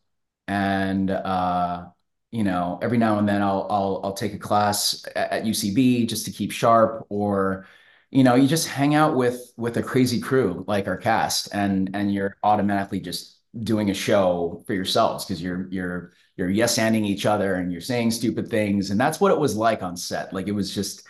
and 0.48 1.10
uh, 1.12 1.86
you 2.32 2.44
know, 2.44 2.80
every 2.82 2.98
now 2.98 3.20
and 3.20 3.28
then 3.28 3.42
I'll 3.42 3.68
I'll 3.70 4.02
I'll 4.04 4.14
take 4.14 4.34
a 4.34 4.40
class 4.40 5.06
at, 5.16 5.46
UCB 5.46 6.06
just 6.08 6.26
to 6.26 6.32
keep 6.32 6.52
sharp, 6.52 7.06
or 7.10 7.68
you 8.10 8.24
know, 8.24 8.36
you 8.36 8.48
just 8.48 8.68
hang 8.68 8.96
out 8.96 9.16
with 9.16 9.54
with 9.58 9.78
a 9.78 9.84
crazy 9.84 10.20
crew 10.22 10.64
like 10.68 10.88
our 10.88 10.98
cast, 10.98 11.50
and 11.54 11.90
and 11.94 12.14
you're 12.14 12.38
automatically 12.44 13.00
just 13.00 13.38
doing 13.64 13.90
a 13.90 13.94
show 13.94 14.64
for 14.66 14.74
yourselves 14.74 15.26
because 15.26 15.42
you're 15.42 15.68
you're 15.72 16.14
you're 16.38 16.50
yes 16.50 16.78
anding 16.78 17.06
each 17.06 17.26
other 17.26 17.56
and 17.56 17.72
you're 17.72 17.82
saying 17.82 18.12
stupid 18.12 18.50
things, 18.50 18.92
and 18.92 19.00
that's 19.00 19.20
what 19.20 19.32
it 19.32 19.40
was 19.40 19.56
like 19.56 19.84
on 19.84 19.98
set. 19.98 20.34
Like 20.34 20.48
it 20.48 20.54
was 20.54 20.74
just 20.74 21.06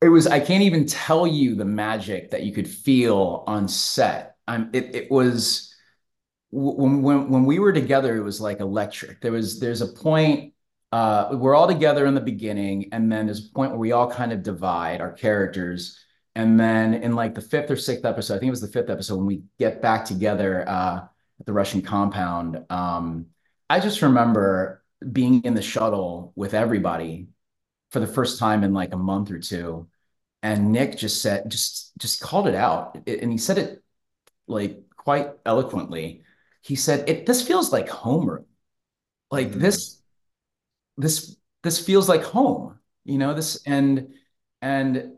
it 0.00 0.08
was 0.08 0.26
I 0.26 0.40
can't 0.40 0.62
even 0.64 0.86
tell 0.86 1.26
you 1.26 1.54
the 1.54 1.64
magic 1.64 2.30
that 2.32 2.42
you 2.42 2.52
could 2.52 2.68
feel 2.68 3.44
on 3.46 3.68
set. 3.68 4.36
I'm 4.48 4.70
it 4.72 4.94
it 4.94 5.10
was 5.10 5.71
when 6.52 7.02
when 7.02 7.30
when 7.30 7.44
we 7.44 7.58
were 7.58 7.72
together, 7.72 8.16
it 8.16 8.22
was 8.22 8.40
like 8.40 8.60
electric. 8.60 9.20
There 9.20 9.32
was 9.32 9.58
there's 9.58 9.80
a 9.80 9.88
point 9.88 10.52
uh, 10.92 11.30
we're 11.32 11.54
all 11.54 11.66
together 11.66 12.04
in 12.04 12.14
the 12.14 12.20
beginning, 12.20 12.90
and 12.92 13.10
then 13.10 13.26
there's 13.26 13.48
a 13.48 13.52
point 13.52 13.70
where 13.70 13.80
we 13.80 13.92
all 13.92 14.10
kind 14.10 14.30
of 14.30 14.42
divide 14.42 15.00
our 15.00 15.12
characters. 15.12 15.98
And 16.34 16.60
then 16.60 16.94
in 16.94 17.14
like 17.14 17.34
the 17.34 17.40
fifth 17.40 17.70
or 17.70 17.76
sixth 17.76 18.04
episode, 18.04 18.36
I 18.36 18.38
think 18.38 18.48
it 18.48 18.52
was 18.52 18.60
the 18.60 18.68
fifth 18.68 18.90
episode 18.90 19.16
when 19.16 19.26
we 19.26 19.42
get 19.58 19.80
back 19.80 20.04
together 20.04 20.68
uh, 20.68 21.00
at 21.40 21.46
the 21.46 21.52
Russian 21.52 21.80
compound. 21.80 22.64
Um, 22.68 23.26
I 23.70 23.80
just 23.80 24.02
remember 24.02 24.84
being 25.10 25.42
in 25.44 25.54
the 25.54 25.62
shuttle 25.62 26.32
with 26.36 26.52
everybody 26.52 27.28
for 27.90 28.00
the 28.00 28.06
first 28.06 28.38
time 28.38 28.62
in 28.62 28.74
like 28.74 28.92
a 28.92 28.98
month 28.98 29.30
or 29.30 29.38
two, 29.38 29.88
and 30.42 30.72
Nick 30.72 30.98
just 30.98 31.22
said 31.22 31.50
just 31.50 31.92
just 31.98 32.20
called 32.20 32.48
it 32.48 32.54
out, 32.54 32.98
and 33.06 33.32
he 33.32 33.38
said 33.38 33.56
it 33.56 33.82
like 34.46 34.78
quite 34.96 35.30
eloquently 35.46 36.22
he 36.62 36.76
said, 36.76 37.08
"It 37.08 37.26
this 37.26 37.46
feels 37.46 37.72
like 37.72 37.88
homeroom. 37.88 38.44
Like 39.30 39.48
mm-hmm. 39.48 39.60
this, 39.60 40.00
this, 40.96 41.36
this 41.62 41.84
feels 41.84 42.08
like 42.08 42.22
home. 42.22 42.78
You 43.04 43.18
know 43.18 43.34
this, 43.34 43.62
and 43.66 44.14
and 44.60 45.12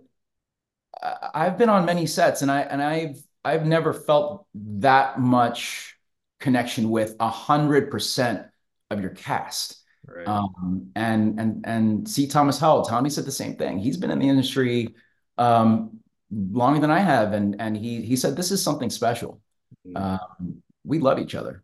I've 1.35 1.59
been 1.59 1.69
on 1.69 1.85
many 1.85 2.07
sets, 2.07 2.43
and 2.43 2.51
I 2.51 2.63
and 2.63 2.83
I've 2.83 3.23
I've 3.45 3.67
never 3.67 3.93
felt 3.93 4.47
that 4.55 5.21
much 5.21 5.97
connection 6.41 6.91
with 6.91 7.15
a 7.21 7.29
hundred 7.29 7.91
percent 7.91 8.47
of 8.91 9.01
your 9.01 9.11
cast. 9.11 9.83
Right. 10.07 10.27
Um, 10.27 10.91
and 10.97 11.39
and 11.39 11.65
and 11.67 12.09
C. 12.09 12.27
Thomas 12.27 12.59
Howell, 12.59 12.85
Tommy 12.85 13.11
said 13.11 13.27
the 13.27 13.33
same 13.33 13.57
thing. 13.57 13.79
He's 13.79 13.97
been 13.97 14.11
in 14.11 14.19
the 14.19 14.29
industry 14.29 14.95
um, 15.37 16.01
longer 16.31 16.81
than 16.81 16.91
I 16.91 17.01
have, 17.01 17.33
and 17.33 17.57
and 17.61 17.77
he 17.77 18.01
he 18.03 18.17
said 18.17 18.37
this 18.37 18.51
is 18.51 18.63
something 18.63 18.91
special. 18.91 19.41
Mm-hmm. 19.87 19.97
Um, 19.97 20.63
we 20.85 20.99
love 20.99 21.19
each 21.19 21.35
other. 21.35 21.63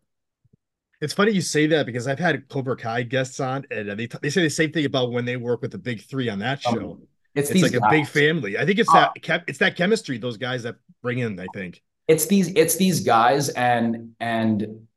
It's 0.99 1.13
funny 1.13 1.31
you 1.31 1.41
say 1.41 1.65
that 1.67 1.85
because 1.87 2.07
I've 2.07 2.19
had 2.19 2.47
Cobra 2.47 2.75
Kai 2.77 3.03
guests 3.03 3.39
on, 3.39 3.65
and 3.71 3.89
they 3.99 4.07
they 4.21 4.29
say 4.29 4.43
the 4.43 4.49
same 4.49 4.71
thing 4.71 4.85
about 4.85 5.11
when 5.11 5.25
they 5.25 5.35
work 5.37 5.61
with 5.61 5.71
the 5.71 5.79
big 5.79 6.01
three 6.03 6.29
on 6.29 6.39
that 6.39 6.65
Um, 6.65 6.75
show. 6.75 6.99
it's 7.33 7.49
It's 7.49 7.53
these 7.53 7.63
like 7.63 7.73
a 7.73 7.89
big 7.89 8.07
family. 8.07 8.57
I 8.57 8.65
think 8.65 8.77
it's 8.77 8.91
that 8.93 9.19
chem- 9.21 9.43
it's 9.47 9.59
that 9.59 9.75
chemistry 9.75 10.17
those 10.19 10.37
guys 10.37 10.63
that 10.63 10.75
bring 11.01 11.19
in. 11.19 11.39
I 11.39 11.47
think. 11.47 11.81
it's 12.07 12.25
these 12.27 12.49
it's 12.55 12.75
these 12.75 12.99
guys 13.01 13.49
and 13.49 14.13
and 14.19 14.87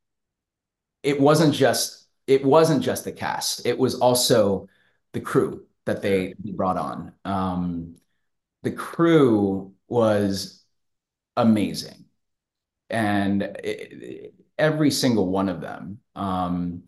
it 1.02 1.20
wasn't 1.20 1.54
just 1.54 2.06
it 2.26 2.44
wasn't 2.44 2.82
just 2.82 3.04
the 3.04 3.12
cast 3.12 3.66
it 3.66 3.78
was 3.78 3.94
also 3.96 4.68
the 5.12 5.20
crew 5.20 5.64
that 5.84 6.02
they 6.02 6.34
brought 6.38 6.76
on 6.76 7.12
um 7.24 7.94
the 8.62 8.70
crew 8.72 9.72
was 9.88 10.64
amazing 11.36 12.03
and 12.90 13.42
it, 13.42 14.34
every 14.58 14.90
single 14.90 15.28
one 15.28 15.48
of 15.48 15.60
them 15.60 15.98
um 16.14 16.82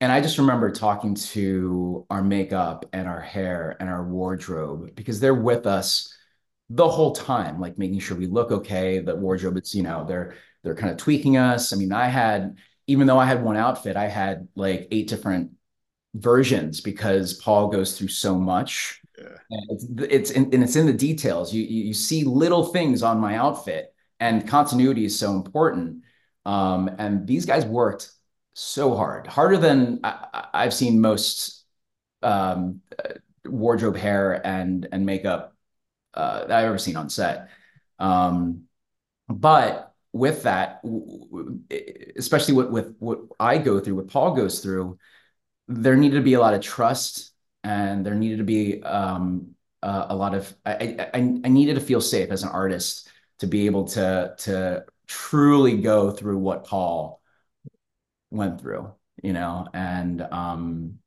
and 0.00 0.10
I 0.10 0.20
just 0.22 0.38
remember 0.38 0.70
talking 0.70 1.14
to 1.14 2.06
our 2.08 2.22
makeup 2.22 2.86
and 2.94 3.06
our 3.06 3.20
hair 3.20 3.76
and 3.80 3.88
our 3.90 4.02
wardrobe 4.02 4.94
because 4.94 5.20
they're 5.20 5.34
with 5.34 5.66
us 5.66 6.16
the 6.70 6.88
whole 6.88 7.12
time, 7.12 7.60
like 7.60 7.76
making 7.76 7.98
sure 7.98 8.16
we 8.16 8.26
look 8.26 8.50
okay. 8.50 9.00
The 9.00 9.16
wardrobe, 9.16 9.56
it's, 9.56 9.74
you 9.74 9.82
know, 9.82 10.04
they're 10.06 10.34
they're 10.62 10.74
kind 10.74 10.90
of 10.90 10.96
tweaking 10.96 11.36
us. 11.36 11.72
I 11.72 11.76
mean, 11.76 11.92
I 11.92 12.06
had, 12.06 12.56
even 12.86 13.06
though 13.06 13.18
I 13.18 13.26
had 13.26 13.42
one 13.42 13.56
outfit, 13.56 13.96
I 13.96 14.06
had 14.08 14.48
like 14.54 14.88
eight 14.90 15.08
different 15.08 15.52
versions 16.14 16.80
because 16.80 17.34
Paul 17.34 17.68
goes 17.68 17.98
through 17.98 18.08
so 18.08 18.38
much. 18.38 19.00
Yeah. 19.18 19.36
And 19.50 19.70
it's 19.70 19.86
it's 20.10 20.30
in, 20.30 20.44
and 20.54 20.62
it's 20.62 20.76
in 20.76 20.86
the 20.86 20.92
details. 20.94 21.52
You, 21.52 21.62
you 21.62 21.84
you 21.88 21.94
see 21.94 22.24
little 22.24 22.64
things 22.64 23.02
on 23.02 23.18
my 23.20 23.36
outfit, 23.36 23.89
and 24.20 24.46
continuity 24.46 25.04
is 25.06 25.18
so 25.18 25.32
important. 25.32 26.04
Um, 26.44 26.90
and 26.98 27.26
these 27.26 27.46
guys 27.46 27.64
worked 27.64 28.10
so 28.52 28.94
hard, 28.94 29.26
harder 29.26 29.56
than 29.56 30.00
I, 30.04 30.46
I've 30.52 30.74
seen 30.74 31.00
most 31.00 31.64
um, 32.22 32.82
uh, 33.02 33.14
wardrobe, 33.46 33.96
hair, 33.96 34.46
and 34.46 34.86
and 34.92 35.06
makeup 35.06 35.56
uh, 36.14 36.46
that 36.46 36.50
I've 36.50 36.66
ever 36.66 36.78
seen 36.78 36.96
on 36.96 37.08
set. 37.08 37.48
Um, 37.98 38.64
but 39.28 39.94
with 40.12 40.42
that, 40.42 40.82
especially 42.16 42.54
with 42.54 42.68
with 42.68 42.96
what 42.98 43.20
I 43.38 43.58
go 43.58 43.80
through, 43.80 43.96
what 43.96 44.08
Paul 44.08 44.34
goes 44.34 44.60
through, 44.60 44.98
there 45.68 45.96
needed 45.96 46.16
to 46.16 46.22
be 46.22 46.34
a 46.34 46.40
lot 46.40 46.54
of 46.54 46.60
trust, 46.60 47.32
and 47.64 48.04
there 48.04 48.14
needed 48.14 48.38
to 48.38 48.44
be 48.44 48.82
um, 48.82 49.54
a, 49.82 50.06
a 50.10 50.16
lot 50.16 50.34
of 50.34 50.54
I, 50.66 51.08
I 51.14 51.40
I 51.44 51.48
needed 51.48 51.74
to 51.76 51.80
feel 51.80 52.00
safe 52.00 52.30
as 52.30 52.42
an 52.42 52.50
artist 52.50 53.08
to 53.40 53.46
be 53.46 53.66
able 53.66 53.84
to 53.88 54.34
to 54.38 54.84
truly 55.06 55.78
go 55.78 56.10
through 56.10 56.38
what 56.38 56.64
Paul 56.64 57.20
went 58.30 58.60
through, 58.60 58.92
you 59.22 59.32
know, 59.32 59.66
and 59.74 60.22
um, 60.22 60.98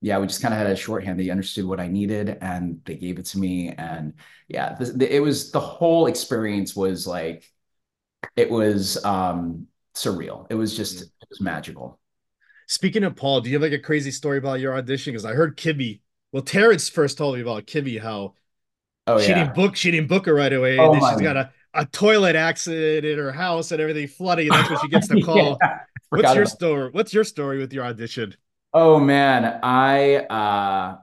yeah, 0.00 0.18
we 0.18 0.26
just 0.26 0.42
kind 0.42 0.52
of 0.52 0.58
had 0.58 0.68
a 0.68 0.76
shorthand. 0.76 1.18
They 1.18 1.30
understood 1.30 1.64
what 1.64 1.80
I 1.80 1.88
needed 1.88 2.36
and 2.40 2.80
they 2.84 2.94
gave 2.94 3.18
it 3.18 3.24
to 3.26 3.38
me. 3.38 3.70
And 3.70 4.14
yeah, 4.48 4.74
this, 4.74 4.90
the, 4.90 5.12
it 5.12 5.20
was 5.20 5.50
the 5.50 5.60
whole 5.60 6.06
experience 6.06 6.76
was 6.76 7.06
like, 7.06 7.50
it 8.36 8.50
was 8.50 9.02
um, 9.04 9.66
surreal. 9.94 10.46
It 10.50 10.54
was 10.54 10.76
just, 10.76 11.02
it 11.02 11.28
was 11.30 11.40
magical. 11.40 11.98
Speaking 12.66 13.02
of 13.02 13.16
Paul, 13.16 13.40
do 13.40 13.48
you 13.48 13.56
have 13.56 13.62
like 13.62 13.72
a 13.72 13.82
crazy 13.82 14.10
story 14.10 14.38
about 14.38 14.60
your 14.60 14.76
audition? 14.76 15.12
Because 15.12 15.24
I 15.24 15.32
heard 15.32 15.56
Kimi. 15.56 16.02
Well, 16.32 16.42
Terrence 16.42 16.88
first 16.88 17.16
told 17.16 17.36
me 17.36 17.40
about 17.40 17.66
Kimi 17.66 17.96
how 17.96 18.34
Oh 19.06 19.18
she 19.18 19.34
yeah. 19.34 19.34
didn't 19.34 19.54
book 19.54 19.76
she 19.76 19.90
didn't 19.90 20.08
book 20.08 20.26
her 20.26 20.34
right 20.34 20.52
away, 20.52 20.82
Oh, 20.82 20.84
and 20.84 20.94
then 20.94 21.02
she's 21.02 21.20
got 21.20 21.36
a, 21.36 21.52
a 21.74 21.86
toilet 21.86 22.36
accident 22.36 23.04
in 23.06 23.18
her 23.18 23.32
house 23.32 23.72
and 23.72 23.80
everything 23.80 24.08
flooding, 24.08 24.48
and 24.48 24.54
that's 24.56 24.68
when 24.70 24.78
she 24.78 24.88
gets 24.88 25.08
the 25.08 25.16
call. 25.18 25.64
Yeah, 26.12 26.14
What's 26.14 26.34
your 26.34 26.46
story? 26.46 26.90
What's 26.90 27.12
your 27.14 27.24
story 27.24 27.58
with 27.58 27.72
your 27.72 27.84
audition? 27.84 28.36
Oh 28.72 28.98
man, 28.98 29.60
I 29.62 30.16
uh 30.26 30.98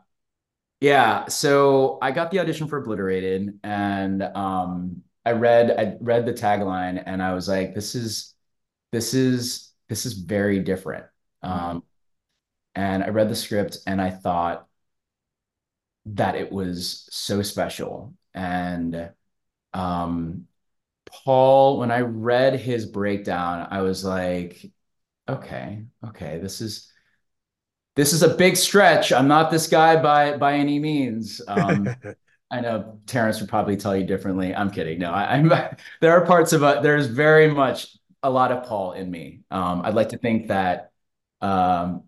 yeah, 0.81 1.27
so 1.29 1.99
I 2.01 2.11
got 2.11 2.31
the 2.31 2.39
audition 2.39 2.67
for 2.67 2.79
Obliterated 2.79 3.59
and 3.63 4.23
um 4.23 5.03
I 5.25 5.33
read 5.33 5.71
I 5.71 5.97
read 6.01 6.25
the 6.25 6.33
tagline 6.33 7.03
and 7.05 7.23
I 7.23 7.33
was 7.35 7.47
like 7.49 7.75
this 7.75 7.95
is 7.95 8.35
this 8.91 9.13
is 9.15 9.73
this 9.89 10.05
is 10.05 10.13
very 10.13 10.59
different. 10.61 11.05
Um 11.43 11.83
and 12.75 13.03
I 13.03 13.09
read 13.09 13.29
the 13.29 13.35
script 13.35 13.79
and 13.87 14.01
I 14.01 14.09
thought 14.11 14.67
that 16.05 16.35
it 16.35 16.51
was 16.51 17.07
so 17.11 17.41
special 17.41 18.13
and 18.33 19.11
um 19.73 20.47
Paul 21.05 21.79
when 21.79 21.91
I 21.91 21.99
read 22.01 22.59
his 22.59 22.85
breakdown 22.85 23.67
I 23.69 23.81
was 23.81 24.03
like 24.03 24.71
okay, 25.31 25.83
okay, 26.07 26.39
this 26.39 26.61
is 26.61 26.91
this 27.95 28.13
is 28.13 28.23
a 28.23 28.35
big 28.35 28.55
stretch. 28.55 29.11
I'm 29.11 29.27
not 29.27 29.51
this 29.51 29.67
guy 29.67 30.01
by 30.01 30.37
by 30.37 30.53
any 30.53 30.79
means. 30.79 31.41
Um, 31.47 31.89
I 32.51 32.59
know 32.59 32.99
Terrence 33.07 33.39
would 33.39 33.49
probably 33.49 33.77
tell 33.77 33.95
you 33.95 34.05
differently. 34.05 34.53
I'm 34.53 34.71
kidding. 34.71 34.99
No, 34.99 35.11
I, 35.11 35.35
I'm. 35.35 35.51
There 36.01 36.11
are 36.11 36.25
parts 36.25 36.53
of 36.53 36.63
it. 36.63 36.81
There's 36.83 37.07
very 37.07 37.49
much 37.49 37.95
a 38.23 38.29
lot 38.29 38.51
of 38.51 38.65
Paul 38.65 38.93
in 38.93 39.09
me. 39.09 39.41
Um, 39.49 39.81
I'd 39.83 39.95
like 39.95 40.09
to 40.09 40.17
think 40.17 40.47
that 40.49 40.91
um, 41.41 42.03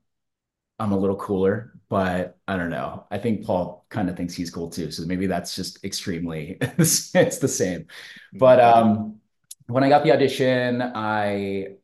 I'm 0.79 0.91
a 0.91 0.97
little 0.97 1.15
cooler, 1.15 1.72
but 1.89 2.37
I 2.47 2.57
don't 2.57 2.69
know. 2.69 3.05
I 3.11 3.17
think 3.17 3.45
Paul 3.45 3.85
kind 3.89 4.09
of 4.09 4.17
thinks 4.17 4.33
he's 4.33 4.49
cool 4.49 4.69
too. 4.69 4.91
So 4.91 5.05
maybe 5.05 5.27
that's 5.27 5.55
just 5.55 5.83
extremely. 5.83 6.57
it's 6.61 7.11
the 7.11 7.47
same. 7.47 7.87
But 8.33 8.59
um, 8.59 9.19
when 9.67 9.83
I 9.83 9.89
got 9.89 10.03
the 10.03 10.11
audition, 10.11 10.81
I 10.81 11.75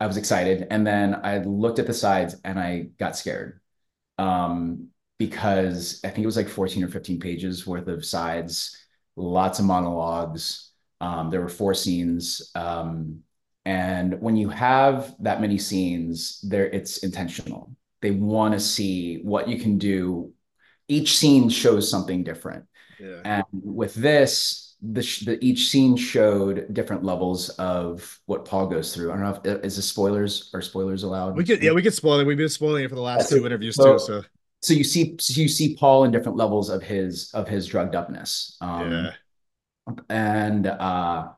I 0.00 0.06
was 0.06 0.16
excited, 0.16 0.66
and 0.70 0.86
then 0.86 1.20
I 1.22 1.38
looked 1.38 1.78
at 1.78 1.86
the 1.86 1.94
sides 1.94 2.34
and 2.44 2.58
I 2.58 2.88
got 2.98 3.16
scared 3.16 3.60
um, 4.18 4.88
because 5.18 6.00
I 6.04 6.08
think 6.08 6.24
it 6.24 6.26
was 6.26 6.36
like 6.36 6.48
14 6.48 6.82
or 6.84 6.88
15 6.88 7.20
pages 7.20 7.66
worth 7.66 7.86
of 7.88 8.04
sides, 8.04 8.76
lots 9.16 9.58
of 9.60 9.64
monologues. 9.64 10.70
Um, 11.00 11.30
there 11.30 11.40
were 11.40 11.48
four 11.48 11.74
scenes, 11.74 12.50
um, 12.54 13.20
and 13.64 14.20
when 14.20 14.36
you 14.36 14.48
have 14.48 15.14
that 15.20 15.40
many 15.40 15.58
scenes, 15.58 16.40
there 16.42 16.66
it's 16.66 16.98
intentional. 16.98 17.70
They 18.02 18.10
want 18.10 18.52
to 18.54 18.60
see 18.60 19.20
what 19.22 19.48
you 19.48 19.58
can 19.58 19.78
do. 19.78 20.32
Each 20.88 21.16
scene 21.16 21.48
shows 21.48 21.88
something 21.88 22.24
different. 22.24 22.66
yeah. 23.00 23.20
And 23.24 23.44
with 23.52 23.94
this, 23.94 24.76
the, 24.82 25.02
the 25.24 25.38
each 25.40 25.68
scene 25.70 25.96
showed 25.96 26.74
different 26.74 27.04
levels 27.04 27.48
of 27.50 28.18
what 28.26 28.44
Paul 28.44 28.66
goes 28.66 28.92
through. 28.94 29.12
I 29.12 29.16
don't 29.16 29.22
know 29.22 29.40
if 29.52 29.64
is 29.64 29.76
the 29.76 29.82
spoilers 29.82 30.50
are 30.52 30.60
spoilers 30.60 31.04
allowed. 31.04 31.36
We 31.36 31.44
could 31.44 31.62
yeah, 31.62 31.72
we 31.72 31.82
could 31.82 31.94
spoil 31.94 32.18
it. 32.18 32.26
We've 32.26 32.36
been 32.36 32.48
spoiling 32.48 32.84
it 32.84 32.88
for 32.88 32.96
the 32.96 33.00
last 33.00 33.30
Yeah, 33.30 33.38
two 33.38 33.46
interviews 33.46 33.76
so- 33.76 33.92
too. 33.92 33.98
So 33.98 34.22
so 34.60 34.74
you 34.74 34.84
see 34.84 35.16
so 35.18 35.40
you 35.40 35.48
see 35.48 35.76
Paul 35.76 36.04
in 36.04 36.10
different 36.12 36.36
levels 36.36 36.68
of 36.70 36.82
his 36.82 37.30
of 37.32 37.48
his 37.48 37.66
drugged 37.66 37.94
upness. 37.94 38.56
Um, 38.60 38.92
yeah. 38.92 39.10
and 40.08 40.66
uh, 40.66 41.28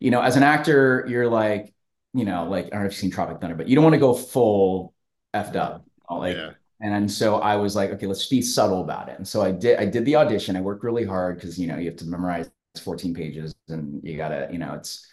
you 0.00 0.10
know, 0.10 0.20
as 0.20 0.36
an 0.36 0.42
actor, 0.42 1.06
you're 1.08 1.28
like, 1.28 1.72
you 2.12 2.24
know, 2.24 2.44
like 2.44 2.66
I 2.66 2.70
don't 2.70 2.80
know 2.80 2.86
if 2.86 2.92
you've 2.92 3.00
seen 3.00 3.10
Tropic 3.10 3.40
Thunder, 3.40 3.56
but 3.56 3.68
you 3.68 3.74
don't 3.74 3.84
want 3.84 3.94
to 3.94 4.00
go 4.00 4.14
full 4.14 4.94
effed 5.34 5.56
up. 5.56 5.84
Know, 6.10 6.16
Like 6.16 6.36
yeah. 6.36 6.50
And 6.80 7.10
so 7.10 7.36
I 7.36 7.56
was 7.56 7.76
like, 7.76 7.90
okay, 7.92 8.06
let's 8.06 8.26
be 8.26 8.42
subtle 8.42 8.82
about 8.82 9.08
it. 9.08 9.16
And 9.16 9.26
so 9.26 9.42
I 9.42 9.52
did, 9.52 9.78
I 9.78 9.86
did 9.86 10.04
the 10.04 10.16
audition. 10.16 10.56
I 10.56 10.60
worked 10.60 10.84
really 10.84 11.04
hard 11.04 11.36
because, 11.36 11.58
you 11.58 11.66
know, 11.66 11.78
you 11.78 11.86
have 11.86 11.96
to 11.98 12.06
memorize 12.06 12.50
14 12.82 13.14
pages 13.14 13.54
and 13.68 14.00
you 14.04 14.16
gotta, 14.16 14.48
you 14.52 14.58
know, 14.58 14.74
it's, 14.74 15.06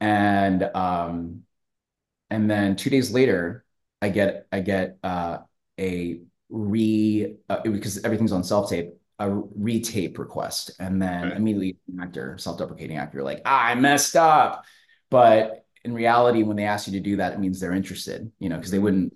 and, 0.00 0.62
um, 0.74 1.42
and 2.30 2.50
then 2.50 2.76
two 2.76 2.90
days 2.90 3.10
later, 3.10 3.64
I 4.00 4.08
get, 4.10 4.46
I 4.52 4.60
get, 4.60 4.98
uh, 5.02 5.38
a 5.78 6.20
re, 6.48 7.36
uh, 7.48 7.60
because 7.62 8.04
everything's 8.04 8.32
on 8.32 8.44
self-tape, 8.44 8.94
a 9.18 9.28
retape 9.28 10.18
request. 10.18 10.70
And 10.78 11.00
then 11.02 11.32
immediately 11.32 11.78
an 11.92 12.00
actor, 12.00 12.38
self-deprecating 12.38 12.96
actor, 12.96 13.22
like, 13.22 13.42
ah, 13.44 13.66
I 13.66 13.74
messed 13.74 14.16
up. 14.16 14.64
But 15.10 15.64
in 15.84 15.94
reality, 15.94 16.42
when 16.42 16.56
they 16.56 16.64
ask 16.64 16.86
you 16.86 16.92
to 16.94 17.00
do 17.00 17.16
that, 17.16 17.32
it 17.32 17.40
means 17.40 17.60
they're 17.60 17.72
interested, 17.72 18.30
you 18.38 18.48
know, 18.48 18.56
because 18.56 18.70
they 18.70 18.78
wouldn't 18.78 19.12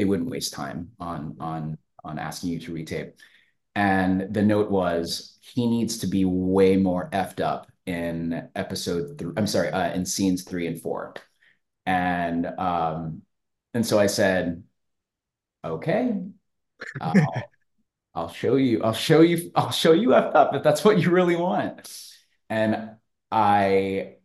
they 0.00 0.06
wouldn't 0.06 0.30
waste 0.30 0.54
time 0.54 0.88
on 0.98 1.36
on 1.40 1.76
on 2.02 2.18
asking 2.18 2.48
you 2.48 2.58
to 2.58 2.72
retape. 2.72 3.12
And 3.74 4.32
the 4.32 4.40
note 4.40 4.70
was 4.70 5.38
he 5.42 5.66
needs 5.66 5.98
to 5.98 6.06
be 6.06 6.24
way 6.24 6.78
more 6.78 7.10
effed 7.10 7.44
up 7.44 7.70
in 7.84 8.48
episode 8.54 9.18
three. 9.18 9.34
I'm 9.36 9.46
sorry, 9.46 9.68
uh, 9.68 9.92
in 9.92 10.06
scenes 10.06 10.44
three 10.44 10.66
and 10.66 10.80
four. 10.80 11.12
And 11.84 12.46
um, 12.46 13.20
and 13.74 13.84
so 13.84 13.98
I 13.98 14.06
said, 14.06 14.62
okay, 15.62 16.14
I'll, 16.98 17.44
I'll 18.14 18.32
show 18.32 18.56
you. 18.56 18.82
I'll 18.82 18.94
show 18.94 19.20
you. 19.20 19.50
I'll 19.54 19.70
show 19.70 19.92
you 19.92 20.08
effed 20.08 20.34
up 20.34 20.54
if 20.54 20.62
that's 20.62 20.82
what 20.82 20.98
you 20.98 21.10
really 21.10 21.36
want. 21.36 21.94
And 22.48 22.92
I 23.30 24.16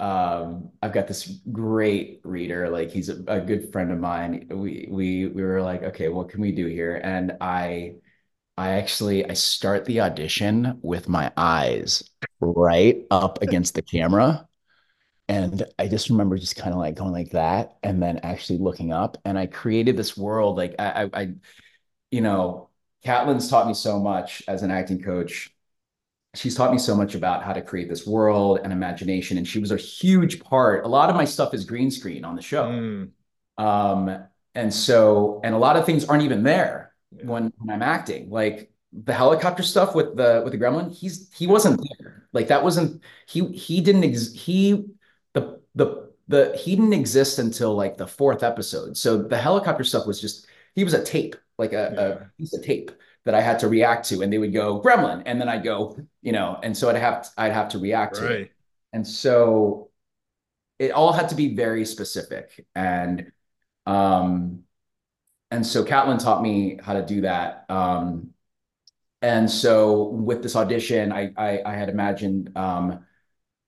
um 0.00 0.70
I've 0.82 0.92
got 0.92 1.08
this 1.08 1.40
great 1.52 2.20
reader 2.24 2.70
like 2.70 2.90
he's 2.90 3.08
a, 3.10 3.22
a 3.28 3.40
good 3.40 3.72
friend 3.72 3.92
of 3.92 3.98
mine 4.00 4.48
we 4.50 4.88
we 4.90 5.26
we 5.26 5.42
were 5.42 5.62
like 5.62 5.82
okay 5.84 6.08
what 6.08 6.30
can 6.30 6.40
we 6.40 6.52
do 6.52 6.66
here 6.66 7.00
and 7.04 7.36
I 7.40 7.96
I 8.58 8.72
actually 8.72 9.28
I 9.28 9.34
start 9.34 9.84
the 9.86 10.00
audition 10.02 10.78
with 10.82 11.08
my 11.08 11.32
eyes 11.36 12.04
right 12.40 13.06
up 13.10 13.42
against 13.42 13.74
the 13.74 13.82
camera 13.82 14.46
And 15.28 15.64
I 15.78 15.88
just 15.88 16.10
remember 16.10 16.36
just 16.38 16.56
kind 16.56 16.72
of 16.72 16.78
like 16.80 16.96
going 16.96 17.12
like 17.12 17.30
that 17.32 17.78
and 17.82 18.02
then 18.02 18.18
actually 18.18 18.58
looking 18.58 18.92
up. 18.92 19.16
And 19.24 19.38
I 19.38 19.46
created 19.46 19.96
this 19.96 20.16
world. 20.16 20.56
Like 20.56 20.74
I, 20.78 21.04
I, 21.04 21.10
I 21.22 21.34
you 22.10 22.20
know, 22.22 22.70
Catlin's 23.04 23.50
taught 23.50 23.66
me 23.68 23.74
so 23.74 24.00
much 24.00 24.42
as 24.48 24.62
an 24.62 24.70
acting 24.70 25.02
coach. 25.02 25.54
She's 26.34 26.54
taught 26.54 26.70
me 26.72 26.78
so 26.78 26.94
much 26.94 27.14
about 27.16 27.42
how 27.42 27.52
to 27.52 27.60
create 27.62 27.88
this 27.88 28.06
world 28.06 28.60
and 28.62 28.72
imagination. 28.72 29.36
And 29.36 29.46
she 29.46 29.58
was 29.58 29.72
a 29.72 29.76
huge 29.76 30.40
part. 30.40 30.84
A 30.84 30.88
lot 30.88 31.10
of 31.10 31.16
my 31.16 31.24
stuff 31.24 31.54
is 31.54 31.64
green 31.64 31.90
screen 31.90 32.24
on 32.24 32.36
the 32.36 32.42
show. 32.42 32.64
Mm, 32.66 33.10
Um, 33.58 34.24
and 34.54 34.72
so, 34.72 35.40
and 35.44 35.54
a 35.54 35.58
lot 35.58 35.76
of 35.76 35.86
things 35.86 36.04
aren't 36.04 36.22
even 36.22 36.42
there 36.42 36.92
Yeah. 37.12 37.24
when, 37.26 37.52
when 37.58 37.70
I'm 37.74 37.82
acting. 37.82 38.30
Like 38.30 38.72
the 38.92 39.12
helicopter 39.12 39.62
stuff 39.62 39.94
with 39.94 40.16
the 40.16 40.40
with 40.44 40.52
the 40.52 40.58
gremlin, 40.58 40.92
he's 40.92 41.32
he 41.34 41.46
wasn't 41.46 41.80
there. 41.98 42.28
Like 42.32 42.48
that 42.48 42.62
wasn't 42.64 43.02
he 43.26 43.46
he 43.52 43.80
didn't 43.80 44.04
ex 44.04 44.32
he 44.32 44.86
the 45.34 45.60
the 45.74 46.10
the 46.28 46.56
he 46.56 46.76
didn't 46.76 46.92
exist 46.92 47.38
until 47.38 47.74
like 47.74 47.96
the 47.96 48.06
fourth 48.06 48.42
episode. 48.42 48.96
So 48.96 49.22
the 49.22 49.36
helicopter 49.38 49.84
stuff 49.84 50.06
was 50.06 50.20
just 50.20 50.46
he 50.74 50.84
was 50.84 50.94
a 50.94 51.04
tape, 51.04 51.36
like 51.58 51.72
a, 51.72 51.92
Yeah. 51.94 52.00
a 52.24 52.30
piece 52.38 52.52
of 52.54 52.64
tape 52.64 52.90
that 53.24 53.34
I 53.34 53.40
had 53.40 53.58
to 53.60 53.68
react 53.68 54.08
to, 54.08 54.22
and 54.22 54.32
they 54.32 54.38
would 54.38 54.52
go 54.52 54.80
gremlin, 54.80 55.22
and 55.26 55.40
then 55.40 55.48
I'd 55.48 55.64
go, 55.64 55.96
you 56.22 56.32
know, 56.32 56.58
and 56.62 56.76
so 56.76 56.88
I'd 56.88 56.96
have 56.96 57.22
to, 57.22 57.30
I'd 57.36 57.52
have 57.52 57.68
to 57.70 57.78
react 57.78 58.16
to 58.16 58.28
it. 58.28 58.46
And 58.92 59.06
so 59.06 59.90
it 60.78 60.92
all 60.92 61.12
had 61.12 61.28
to 61.30 61.34
be 61.34 61.54
very 61.54 61.84
specific. 61.84 62.66
And 62.74 63.32
um 63.86 64.64
and 65.50 65.66
so 65.66 65.84
Catlin 65.84 66.18
taught 66.18 66.42
me 66.42 66.78
how 66.82 66.94
to 66.94 67.04
do 67.04 67.22
that. 67.22 67.66
Um 67.70 68.30
and 69.22 69.50
so 69.50 70.08
with 70.08 70.42
this 70.42 70.56
audition, 70.56 71.12
I 71.12 71.32
I, 71.36 71.62
I 71.64 71.74
had 71.74 71.88
imagined 71.88 72.56
um 72.56 73.04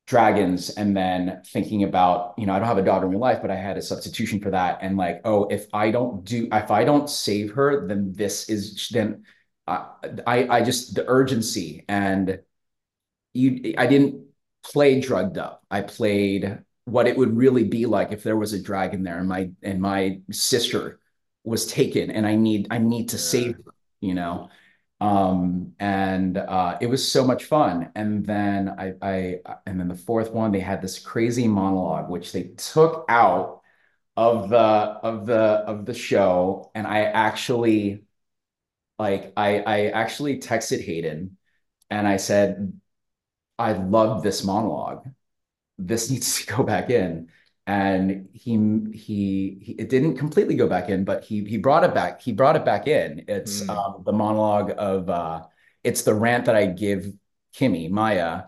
dragons 0.07 0.71
and 0.71 0.97
then 0.97 1.43
thinking 1.47 1.85
about, 1.85 2.35
you 2.39 2.47
know, 2.47 2.55
I 2.55 2.59
don't 2.59 2.69
have 2.69 2.79
a 2.79 2.83
daughter 2.83 3.07
in 3.07 3.13
real 3.13 3.21
life, 3.21 3.41
but 3.43 3.51
I 3.51 3.57
had 3.57 3.77
a 3.79 3.83
substitution 3.83 4.41
for 4.41 4.51
that. 4.51 4.79
And 4.83 4.97
like, 4.97 5.21
oh, 5.25 5.47
if 5.47 5.69
I 5.73 5.91
don't 5.91 6.25
do 6.25 6.49
if 6.53 6.71
I 6.71 6.85
don't 6.85 7.09
save 7.09 7.53
her, 7.55 7.87
then 7.89 8.13
this 8.15 8.49
is 8.49 8.89
then 8.93 9.25
I 9.67 9.87
I, 10.27 10.49
I 10.59 10.63
just 10.65 10.95
the 10.95 11.05
urgency 11.09 11.85
and 11.89 12.41
you 13.35 13.75
I 13.79 13.87
didn't 13.87 14.27
play 14.65 15.01
drugged 15.01 15.39
up. 15.39 15.65
I 15.71 15.83
played 15.83 16.59
what 16.85 17.07
it 17.07 17.17
would 17.17 17.37
really 17.37 17.65
be 17.65 17.87
like 17.87 18.13
if 18.13 18.23
there 18.23 18.37
was 18.37 18.53
a 18.53 18.63
dragon 18.63 19.03
there 19.03 19.19
and 19.19 19.29
my 19.29 19.51
and 19.63 19.81
my 19.81 20.21
sister 20.31 21.01
was 21.45 21.67
taken 21.67 22.11
and 22.11 22.27
I 22.27 22.37
need 22.37 22.69
I 22.71 22.79
need 22.79 23.11
to 23.11 23.19
Yeah. 23.19 23.19
save 23.19 23.57
her, 23.67 23.75
you 24.01 24.15
know. 24.15 24.51
Um 25.01 25.75
and 25.81 26.37
uh 26.39 26.79
it 26.81 26.87
was 26.87 27.07
so 27.11 27.25
much 27.27 27.45
fun. 27.45 27.91
And 27.95 28.25
then 28.25 28.69
I 28.79 28.95
I 29.03 29.41
and 29.67 29.81
then 29.81 29.89
the 29.89 29.97
fourth 29.97 30.31
one 30.33 30.53
they 30.53 30.61
had 30.61 30.83
this 30.83 30.99
crazy 30.99 31.49
monologue 31.49 32.09
which 32.11 32.33
they 32.33 32.45
took 32.57 33.05
out 33.09 33.63
of 34.17 34.51
the 34.51 34.59
of 34.59 35.27
the 35.27 35.37
of 35.41 35.87
the 35.87 35.95
show 35.95 36.71
and 36.75 36.87
I 36.87 37.03
actually 37.05 38.05
like 38.99 39.33
I 39.37 39.61
I 39.61 39.87
actually 39.89 40.39
texted 40.39 40.85
Hayden 40.85 41.37
and 41.91 42.07
I 42.07 42.17
said 42.19 42.73
I 43.59 43.73
love 43.73 44.23
this 44.23 44.45
monologue. 44.45 45.07
This 45.79 46.11
needs 46.13 46.45
to 46.45 46.57
go 46.57 46.63
back 46.63 46.91
in. 46.91 47.29
And 47.67 48.29
he, 48.33 48.53
he 48.95 49.59
he 49.63 49.73
it 49.79 49.89
didn't 49.89 50.17
completely 50.19 50.57
go 50.57 50.69
back 50.69 50.89
in, 50.91 51.05
but 51.05 51.25
he 51.25 51.45
he 51.45 51.59
brought 51.59 51.85
it 51.85 51.95
back. 51.95 52.21
He 52.23 52.33
brought 52.33 52.57
it 52.57 52.65
back 52.65 52.89
in. 52.89 53.25
It's 53.29 53.63
Mm. 53.63 53.71
um, 53.71 54.03
the 54.05 54.13
monologue 54.13 54.73
of 54.79 55.09
uh, 55.09 55.45
it's 55.85 56.03
the 56.03 56.15
rant 56.15 56.47
that 56.47 56.57
I 56.57 56.67
give 56.67 57.13
Kimi 57.55 57.89
Maya 57.89 58.45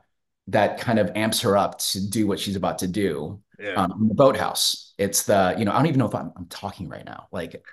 that 0.48 0.78
kind 0.80 0.98
of 0.98 1.12
amps 1.14 1.40
her 1.42 1.56
up 1.56 1.78
to 1.78 2.00
do 2.10 2.26
what 2.26 2.40
she's 2.40 2.56
about 2.56 2.78
to 2.80 2.88
do 2.88 3.40
Yeah. 3.58 3.76
um, 3.76 3.92
in 4.00 4.08
the 4.08 4.14
boathouse. 4.14 4.94
It's 4.98 5.22
the 5.24 5.54
you 5.58 5.64
know 5.64 5.72
I 5.72 5.76
don't 5.76 5.86
even 5.86 5.98
know 6.00 6.06
if 6.08 6.14
I'm 6.14 6.32
I'm 6.36 6.46
talking 6.46 6.88
right 6.88 7.04
now. 7.04 7.28
Like 7.32 7.64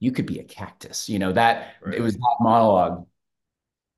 you 0.00 0.12
could 0.12 0.26
be 0.26 0.38
a 0.38 0.44
cactus. 0.44 1.08
You 1.08 1.18
know 1.18 1.32
that 1.32 1.74
Right. 1.80 1.96
it 1.96 2.00
was 2.02 2.14
that 2.14 2.36
monologue 2.40 3.06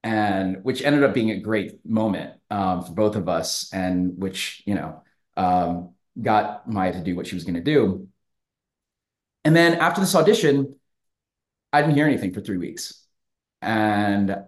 and 0.03 0.65
which 0.65 0.83
ended 0.83 1.05
up 1.05 1.15
being 1.15 1.31
a 1.31 1.41
great 1.41 1.85
moment 1.85 2.35
um, 2.51 2.85
for 2.85 2.93
both 2.93 3.17
of 3.17 3.29
us, 3.29 3.73
and 3.73 4.19
which 4.19 4.63
you 4.67 4.75
know 4.75 5.03
um, 5.37 5.91
got 6.21 6.69
Maya 6.69 6.93
to 6.93 7.03
do 7.03 7.15
what 7.17 7.27
she 7.27 7.35
was 7.35 7.45
going 7.45 7.55
to 7.55 7.61
do. 7.63 8.09
And 9.45 9.57
then 9.57 9.75
after 9.75 10.01
this 10.01 10.15
audition, 10.15 10.77
I 11.73 11.83
didn't 11.83 11.97
hear 11.97 12.07
anything 12.07 12.35
for 12.35 12.41
three 12.41 12.59
weeks, 12.59 13.05
and 13.63 14.45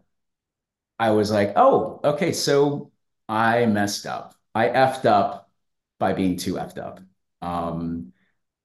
I 0.99 1.11
was 1.11 1.31
like, 1.31 1.53
"Oh, 1.57 2.01
okay, 2.05 2.33
so 2.33 2.91
I 3.29 3.67
messed 3.67 4.07
up. 4.07 4.35
I 4.55 4.69
effed 4.69 5.05
up 5.07 5.51
by 5.99 6.12
being 6.12 6.37
too 6.37 6.55
effed 6.55 6.79
up," 6.79 7.01
um, 7.43 8.12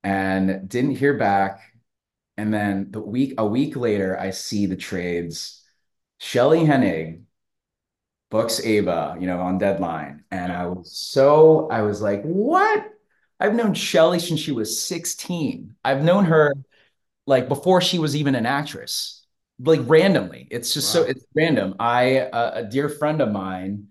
and 0.03 0.69
didn't 0.69 0.95
hear 0.97 1.17
back. 1.17 1.61
And 2.37 2.53
then 2.53 2.91
the 2.91 3.01
week 3.01 3.33
a 3.37 3.45
week 3.45 3.75
later, 3.75 4.17
I 4.19 4.31
see 4.31 4.65
the 4.67 4.75
trades. 4.75 5.63
Shelley 6.19 6.59
Hennig 6.61 7.21
books 8.29 8.59
Ava, 8.59 9.17
you 9.19 9.27
know, 9.27 9.39
on 9.39 9.57
deadline. 9.57 10.23
And 10.31 10.51
I 10.51 10.67
was 10.67 10.95
so, 10.95 11.67
I 11.69 11.81
was 11.81 12.01
like, 12.01 12.23
what? 12.23 12.85
I've 13.39 13.55
known 13.55 13.73
Shelley 13.73 14.19
since 14.19 14.39
she 14.39 14.51
was 14.51 14.81
16. 14.83 15.75
I've 15.83 16.03
known 16.03 16.25
her 16.25 16.53
like 17.25 17.47
before 17.47 17.81
she 17.81 17.99
was 17.99 18.15
even 18.15 18.35
an 18.35 18.45
actress, 18.45 19.25
like 19.59 19.81
randomly. 19.83 20.47
It's 20.49 20.73
just 20.73 20.91
so, 20.91 21.03
it's 21.03 21.25
random. 21.35 21.75
I, 21.79 22.19
uh, 22.21 22.51
a 22.55 22.63
dear 22.63 22.89
friend 22.89 23.21
of 23.21 23.31
mine 23.31 23.87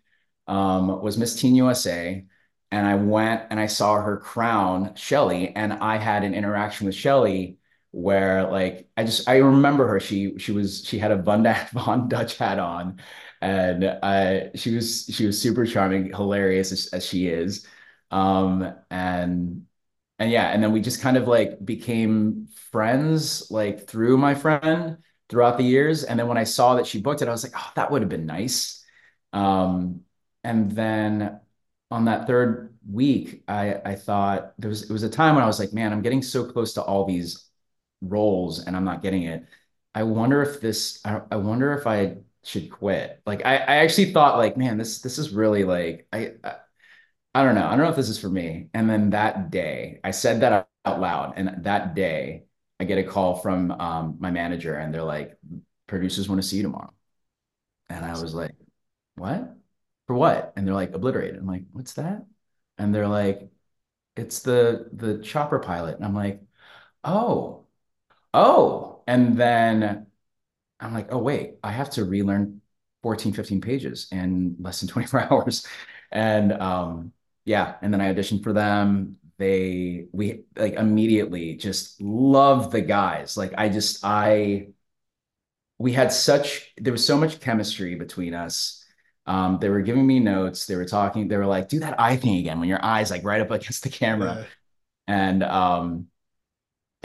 um, 0.47 1.01
was 1.01 1.17
Miss 1.19 1.41
Teen 1.41 1.55
USA. 1.55 2.25
And 2.73 2.87
I 2.87 2.97
went 2.97 3.45
and 3.51 3.61
I 3.61 3.67
saw 3.67 4.01
her 4.01 4.17
crown 4.17 4.97
Shelley, 4.97 5.55
and 5.55 5.73
I 5.73 5.99
had 5.99 6.25
an 6.25 6.35
interaction 6.35 6.87
with 6.87 6.97
Shelley 6.97 7.59
where 7.97 8.51
like 8.51 8.89
I 8.97 9.05
just 9.05 9.29
I 9.29 9.39
remember 9.39 9.89
her. 9.89 10.01
She 10.01 10.39
she 10.39 10.53
was 10.53 10.85
she 10.85 10.99
had 10.99 11.11
a 11.13 11.17
Von, 11.23 11.43
Von 11.73 12.09
Dutch 12.09 12.37
hat 12.39 12.59
on, 12.59 13.01
and 13.41 13.85
uh, 13.85 14.55
she 14.55 14.75
was 14.75 15.07
she 15.11 15.27
was 15.27 15.41
super 15.41 15.65
charming, 15.67 16.13
hilarious 16.13 16.73
as, 16.73 16.89
as 16.93 17.07
she 17.07 17.29
is, 17.29 17.67
um, 18.11 18.75
and 18.91 19.67
and 20.19 20.31
yeah, 20.31 20.49
and 20.53 20.63
then 20.63 20.73
we 20.73 20.81
just 20.81 21.01
kind 21.01 21.17
of 21.17 21.29
like 21.29 21.65
became 21.65 22.49
friends 22.73 23.51
like 23.51 23.87
through 23.89 24.19
my 24.19 24.35
friend 24.35 24.99
throughout 25.29 25.59
the 25.59 25.65
years, 25.65 26.05
and 26.05 26.19
then 26.19 26.29
when 26.29 26.39
I 26.39 26.45
saw 26.45 26.75
that 26.77 26.87
she 26.87 27.01
booked 27.01 27.23
it, 27.23 27.29
I 27.29 27.33
was 27.33 27.45
like, 27.45 27.55
oh, 27.57 27.73
that 27.77 27.91
would 27.91 28.03
have 28.03 28.09
been 28.11 28.27
nice, 28.27 28.85
um, 29.33 30.03
and 30.45 30.71
then 30.73 31.41
on 31.91 32.07
that 32.07 32.27
third 32.27 32.75
week, 32.91 33.45
I 33.49 33.75
I 33.85 33.95
thought 33.97 34.55
there 34.59 34.69
was 34.71 34.85
it 34.85 34.93
was 34.93 35.03
a 35.03 35.11
time 35.11 35.35
when 35.35 35.45
I 35.45 35.47
was 35.47 35.59
like, 35.59 35.73
man, 35.73 35.93
I'm 35.93 36.03
getting 36.03 36.23
so 36.23 36.45
close 36.51 36.75
to 36.75 36.83
all 36.83 37.05
these 37.07 37.46
roles 38.01 38.65
and 38.67 38.77
I'm 38.77 38.85
not 38.85 39.03
getting 39.03 39.25
it. 39.25 39.47
I 39.95 40.03
wonder 40.05 40.43
if 40.43 40.61
this 40.61 41.01
I, 41.05 41.23
I 41.31 41.37
wonder 41.37 41.73
if 41.75 41.87
I 41.87 42.19
should 42.45 42.71
quit. 42.71 43.23
Like 43.27 43.45
I, 43.47 43.57
I 43.57 43.77
actually 43.79 44.13
thought 44.13 44.39
like, 44.39 44.57
man, 44.57 44.79
this 44.79 45.01
this 45.01 45.19
is 45.19 45.31
really 45.31 45.65
like 45.65 46.07
I, 46.13 46.35
I 46.45 46.57
I 47.35 47.45
don't 47.45 47.55
know. 47.55 47.67
I 47.67 47.71
don't 47.71 47.81
know 47.85 47.91
if 47.91 47.97
this 47.97 48.09
is 48.09 48.19
for 48.19 48.31
me. 48.31 48.71
And 48.75 48.89
then 48.89 49.11
that 49.11 49.51
day, 49.51 50.01
I 50.05 50.11
said 50.13 50.41
that 50.41 50.69
out 50.85 51.01
loud. 51.01 51.35
And 51.37 51.65
that 51.65 51.95
day, 51.95 52.45
I 52.81 52.85
get 52.85 52.99
a 52.99 53.05
call 53.05 53.37
from 53.37 53.71
um, 53.73 54.17
my 54.21 54.31
manager, 54.31 54.77
and 54.77 54.93
they're 54.95 55.03
like, 55.05 55.37
"Producers 55.87 56.29
want 56.29 56.41
to 56.43 56.47
see 56.49 56.57
you 56.59 56.63
tomorrow." 56.63 56.93
And 57.89 58.05
I 58.05 58.13
was 58.21 58.35
like, 58.35 58.55
"What? 59.17 59.57
For 60.07 60.15
what?" 60.17 60.53
And 60.57 60.67
they're 60.67 60.75
like, 60.75 60.93
"Obliterated." 60.95 61.37
I'm 61.39 61.47
like, 61.47 61.65
"What's 61.73 61.95
that?" 61.95 62.27
And 62.79 62.95
they're 62.95 63.09
like, 63.09 63.51
"It's 64.17 64.41
the 64.43 64.91
the 64.93 65.21
chopper 65.23 65.61
pilot." 65.61 65.97
And 65.97 66.05
I'm 66.07 66.15
like, 66.17 66.43
"Oh." 67.05 67.66
Oh, 68.35 69.03
and 69.07 69.37
then 69.37 70.07
I'm 70.81 70.95
like, 70.95 71.13
oh, 71.13 71.19
wait, 71.19 71.55
I 71.63 71.73
have 71.73 71.91
to 71.91 72.05
relearn 72.05 72.61
14, 73.03 73.33
15 73.33 73.61
pages 73.61 74.09
in 74.13 74.57
less 74.61 74.81
than 74.81 74.89
24 74.91 75.33
hours. 75.33 75.67
And 76.13 76.53
um, 76.53 77.13
yeah, 77.45 77.77
and 77.83 77.93
then 77.93 78.01
I 78.01 78.13
auditioned 78.13 78.43
for 78.43 78.53
them. 78.53 79.17
They, 79.39 80.07
we 80.13 80.45
like 80.57 80.75
immediately 80.75 81.57
just 81.57 82.01
loved 82.01 82.73
the 82.73 82.81
guys. 82.81 83.37
Like, 83.37 83.53
I 83.59 83.69
just, 83.69 84.05
I, 84.05 84.69
we 85.79 85.93
had 85.93 86.13
such, 86.13 86.73
there 86.79 86.93
was 86.93 87.05
so 87.05 87.19
much 87.19 87.41
chemistry 87.41 87.95
between 87.97 88.35
us. 88.35 88.85
Um, 89.27 89.59
they 89.61 89.69
were 89.69 89.83
giving 89.83 90.07
me 90.07 90.21
notes. 90.21 90.67
They 90.67 90.77
were 90.77 90.87
talking, 90.87 91.29
they 91.29 91.37
were 91.37 91.47
like, 91.47 91.69
do 91.69 91.81
that 91.81 92.01
eye 92.01 92.17
thing 92.17 92.39
again 92.39 92.61
when 92.61 92.69
your 92.69 92.83
eyes 92.83 93.11
like 93.11 93.25
right 93.25 93.41
up 93.41 93.51
against 93.51 93.83
the 93.83 93.91
camera. 93.91 94.39
Yeah. 94.39 94.45
And, 95.15 95.43
um, 95.43 96.07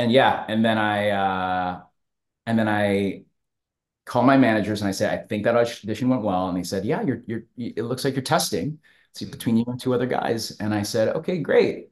and 0.01 0.11
yeah, 0.11 0.45
and 0.47 0.63
then 0.65 0.77
I 0.77 1.09
uh 1.09 1.81
and 2.47 2.59
then 2.59 2.67
I 2.69 3.25
call 4.05 4.23
my 4.23 4.37
managers 4.37 4.81
and 4.81 4.89
I 4.89 4.91
say, 4.91 5.09
I 5.13 5.17
think 5.27 5.45
that 5.45 5.55
audition 5.57 6.09
went 6.09 6.23
well. 6.23 6.49
And 6.49 6.57
they 6.57 6.63
said, 6.63 6.85
Yeah, 6.85 7.01
you're 7.03 7.23
you're 7.27 7.43
it 7.57 7.83
looks 7.85 8.05
like 8.05 8.15
you're 8.15 8.23
testing. 8.23 8.79
It's 9.11 9.23
between 9.23 9.57
you 9.57 9.65
and 9.67 9.79
two 9.81 9.93
other 9.93 10.07
guys. 10.07 10.51
And 10.59 10.73
I 10.73 10.83
said, 10.83 11.09
Okay, 11.17 11.39
great. 11.39 11.91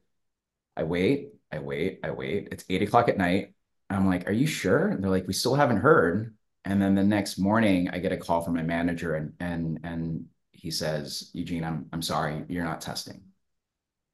I 0.77 0.83
wait, 0.83 1.33
I 1.51 1.59
wait, 1.59 2.01
I 2.03 2.11
wait. 2.11 2.49
It's 2.51 2.65
eight 2.69 2.83
o'clock 2.83 3.09
at 3.09 3.17
night. 3.17 3.53
I'm 3.89 4.07
like, 4.07 4.27
Are 4.29 4.33
you 4.33 4.47
sure? 4.47 4.89
And 4.89 5.03
they're 5.03 5.11
like, 5.11 5.27
We 5.27 5.33
still 5.33 5.55
haven't 5.55 5.77
heard. 5.79 6.35
And 6.65 6.81
then 6.81 6.95
the 6.95 7.03
next 7.03 7.37
morning 7.39 7.89
I 7.89 7.99
get 7.99 8.11
a 8.13 8.17
call 8.17 8.41
from 8.43 8.55
my 8.55 8.63
manager 8.63 9.15
and 9.15 9.33
and 9.41 9.79
and 9.83 10.27
he 10.53 10.71
says, 10.71 11.31
Eugene, 11.33 11.63
I'm 11.65 11.87
I'm 11.93 12.01
sorry, 12.03 12.45
you're 12.49 12.65
not 12.65 12.81
testing. 12.81 13.23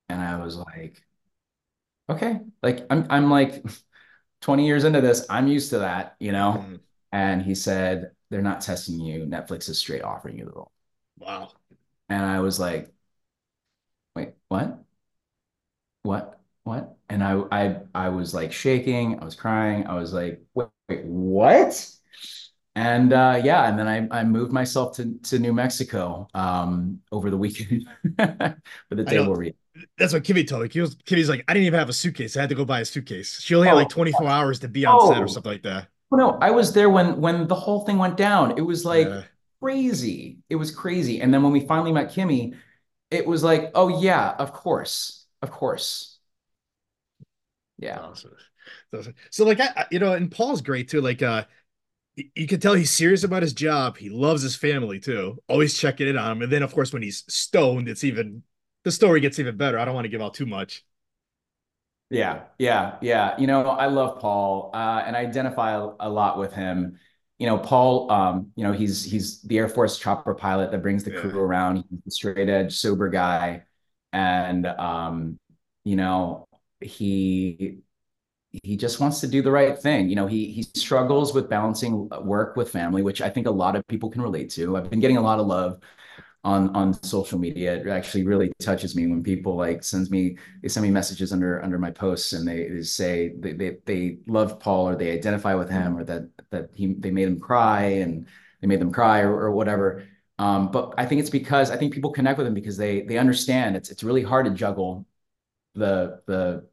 And 0.10 0.22
I 0.22 0.38
was 0.44 0.56
like, 0.58 1.04
okay, 2.10 2.40
like 2.64 2.86
I'm 2.90 3.08
I'm 3.10 3.30
like 3.30 3.64
20 4.42 4.66
years 4.66 4.84
into 4.84 5.02
this, 5.02 5.26
I'm 5.30 5.48
used 5.48 5.70
to 5.72 5.80
that, 5.80 6.16
you 6.20 6.32
know? 6.32 6.66
Mm, 6.66 6.80
And 7.12 7.42
he 7.42 7.56
said, 7.56 8.12
they're 8.30 8.42
not 8.42 8.62
testing 8.62 9.00
you. 9.00 9.26
Netflix 9.26 9.70
is 9.70 9.78
straight 9.80 10.04
offering 10.04 10.38
you 10.38 10.46
the 10.46 10.52
role. 10.52 10.72
wow. 11.18 11.52
And 12.10 12.24
I 12.26 12.40
was 12.40 12.60
like, 12.60 12.94
wait, 14.16 14.34
what? 14.50 14.84
What? 16.04 16.40
What? 16.64 16.98
And 17.10 17.24
I 17.24 17.42
I 17.52 17.82
I 17.94 18.10
was 18.10 18.34
like 18.34 18.52
shaking, 18.52 19.20
I 19.20 19.26
was 19.26 19.36
crying, 19.36 19.86
I 19.88 19.96
was 19.96 20.14
like, 20.14 20.42
wait, 20.54 20.68
wait 20.90 21.06
what? 21.06 21.92
And 22.76 23.14
uh, 23.14 23.42
yeah, 23.44 23.70
and 23.70 23.80
then 23.80 23.88
I, 23.88 24.20
I 24.22 24.24
moved 24.26 24.52
myself 24.54 24.98
to, 24.98 25.18
to 25.26 25.40
New 25.40 25.54
Mexico 25.54 26.28
um, 26.36 27.02
over 27.12 27.32
the 27.32 27.38
weekend 27.38 27.88
for 28.18 28.96
the 28.96 29.06
table 29.06 29.36
read. 29.36 29.56
That's 29.98 30.14
what 30.14 30.24
Kimi 30.24 30.44
told 30.46 30.64
me. 30.64 30.70
He 30.70 30.80
was, 30.82 30.96
Kimi's 31.06 31.30
like, 31.30 31.44
I 31.48 31.54
didn't 31.54 31.68
even 31.68 31.80
have 31.80 31.90
a 31.90 31.94
suitcase. 31.94 32.38
I 32.38 32.42
had 32.42 32.50
to 32.50 32.56
go 32.56 32.66
buy 32.66 32.80
a 32.82 32.86
suitcase. 32.86 33.42
She 33.42 33.56
only 33.56 33.68
had 33.68 33.74
like 33.74 33.88
Oh. 33.88 33.90
24 33.90 34.28
hours 34.28 34.60
to 34.60 34.68
be 34.68 34.86
on 34.86 35.08
set 35.08 35.18
Oh. 35.18 35.22
or 35.24 35.28
something 35.28 35.52
like 35.52 35.64
that. 35.64 35.88
Oh, 36.12 36.16
no, 36.18 36.38
I 36.42 36.52
was 36.52 36.74
there 36.74 36.90
when 36.90 37.20
when 37.20 37.48
the 37.48 37.56
whole 37.56 37.86
thing 37.86 37.98
went 37.98 38.16
down. 38.18 38.58
It 38.58 38.62
was 38.62 38.86
like 38.86 39.08
Yeah. 39.08 39.24
crazy. 39.62 40.40
It 40.50 40.56
was 40.56 40.72
crazy. 40.72 41.22
And 41.22 41.34
then 41.34 41.44
when 41.44 41.52
we 41.52 41.62
finally 41.66 41.92
met 41.92 42.12
Kimi, 42.14 42.54
it 43.12 43.26
was 43.28 43.44
like, 43.44 43.72
oh 43.76 44.02
yeah, 44.02 44.36
of 44.40 44.54
course, 44.54 45.26
of 45.42 45.52
course. 45.52 46.20
Yeah. 47.78 48.00
Awesome. 48.00 48.34
So, 49.30 49.46
like 49.46 49.60
I- 49.60 49.86
you 49.92 50.00
know, 50.00 50.14
and 50.14 50.32
Paul's 50.32 50.62
great 50.62 50.90
too. 50.90 51.02
Like 51.02 51.22
uh 51.22 51.46
you 52.16 52.48
can 52.48 52.60
tell 52.62 52.74
he's 52.74 52.92
serious 52.92 53.24
about 53.26 53.44
his 53.44 53.54
job. 53.54 53.98
He 53.98 54.10
loves 54.10 54.42
his 54.42 54.56
family 54.56 55.00
too. 55.00 55.38
Always 55.50 55.78
checking 55.78 56.08
in 56.08 56.18
on 56.18 56.32
him. 56.34 56.42
And 56.44 56.52
then 56.52 56.64
of 56.64 56.74
course 56.74 56.94
when 56.94 57.02
he's 57.02 57.26
stoned, 57.28 57.90
it's 57.90 58.04
even 58.06 58.44
the 58.86 58.92
story 58.94 59.20
gets 59.20 59.40
even 59.40 59.58
better. 59.58 59.78
I 59.80 59.86
don't 59.86 59.96
want 59.96 60.06
to 60.06 60.10
give 60.10 60.22
out 60.22 60.36
too 60.36 60.46
much. 60.48 60.86
Yeah, 62.10 62.44
yeah, 62.60 62.98
yeah. 63.02 63.38
You 63.40 63.48
know, 63.48 63.64
I 63.64 63.88
love 63.88 64.20
Paul, 64.20 64.70
uh, 64.74 65.04
and 65.06 65.16
I 65.18 65.22
identify 65.22 65.72
a, 66.00 66.10
lot 66.10 66.38
with 66.38 66.54
him. 66.54 67.00
You 67.40 67.48
know, 67.48 67.58
Paul, 67.58 68.12
um, 68.12 68.52
you 68.56 68.64
know, 68.64 68.72
he's 68.72 69.04
he's 69.04 69.42
the 69.42 69.58
Air 69.58 69.68
Force 69.68 69.98
chopper 69.98 70.36
pilot 70.36 70.72
that 70.72 70.82
brings 70.84 71.04
the 71.04 71.12
Yeah. 71.12 71.20
crew 71.22 71.40
around. 71.40 71.84
He's 72.04 72.16
straight 72.16 72.48
edge, 72.48 72.76
sober 72.78 73.10
guy, 73.10 73.64
and 74.14 74.68
um, 74.68 75.40
you 75.84 75.96
know, 75.96 76.48
he 76.80 77.80
he 78.52 78.78
just 78.78 79.00
wants 79.00 79.20
to 79.22 79.28
do 79.28 79.42
the 79.42 79.52
right 79.52 79.78
thing. 79.78 80.10
You 80.10 80.16
know, 80.16 80.28
he 80.28 80.52
he 80.52 80.64
struggles 80.64 81.34
with 81.34 81.50
balancing 81.50 82.10
work 82.24 82.56
with 82.56 82.70
family, 82.72 83.02
which 83.04 83.22
I 83.22 83.30
think 83.30 83.48
a 83.48 83.52
lot 83.52 83.76
of 83.76 83.86
people 83.88 84.10
can 84.10 84.22
relate 84.22 84.50
to. 84.52 84.78
I've 84.78 84.90
been 84.90 85.00
getting 85.02 85.18
a 85.18 85.22
lot 85.22 85.40
of 85.40 85.48
love 85.48 85.80
on 86.46 86.74
on 86.76 86.94
social 87.04 87.40
media. 87.40 87.76
It 87.78 87.88
actually 87.88 88.24
really 88.26 88.52
touches 88.62 88.96
me 88.96 89.08
when 89.08 89.24
people 89.24 89.56
like 89.56 89.84
sends 89.84 90.12
me 90.12 90.38
they 90.62 90.70
send 90.70 90.86
me 90.86 90.92
messages 90.92 91.34
under 91.34 91.62
under 91.64 91.80
my 91.80 91.92
posts 91.92 92.34
and 92.34 92.48
they, 92.48 92.70
they 92.70 92.84
say 92.84 93.34
they, 93.40 93.54
they 93.54 93.78
they 93.86 94.20
love 94.28 94.60
Paul 94.60 94.90
or 94.90 94.96
they 94.96 95.12
identify 95.12 95.56
with 95.56 95.70
him 95.70 95.98
or 95.98 96.04
that 96.06 96.30
that 96.52 96.70
he 96.76 96.94
they 96.94 97.12
made 97.12 97.28
him 97.28 97.40
cry 97.40 97.84
and 97.84 98.28
they 98.62 98.68
made 98.68 98.80
them 98.80 98.92
cry 98.92 99.22
or, 99.22 99.34
or 99.34 99.52
whatever. 99.52 100.08
Um, 100.38 100.70
but 100.72 100.94
I 100.98 101.06
think 101.06 101.22
it's 101.22 101.30
because 101.32 101.72
I 101.72 101.78
think 101.78 101.94
people 101.94 102.12
connect 102.12 102.38
with 102.38 102.48
him 102.48 102.54
because 102.54 102.78
they 102.78 103.02
they 103.02 103.18
understand 103.18 103.76
it's 103.76 103.90
it's 103.90 104.04
really 104.04 104.24
hard 104.24 104.46
to 104.46 104.52
juggle 104.52 105.08
the 105.76 106.22
the 106.28 106.68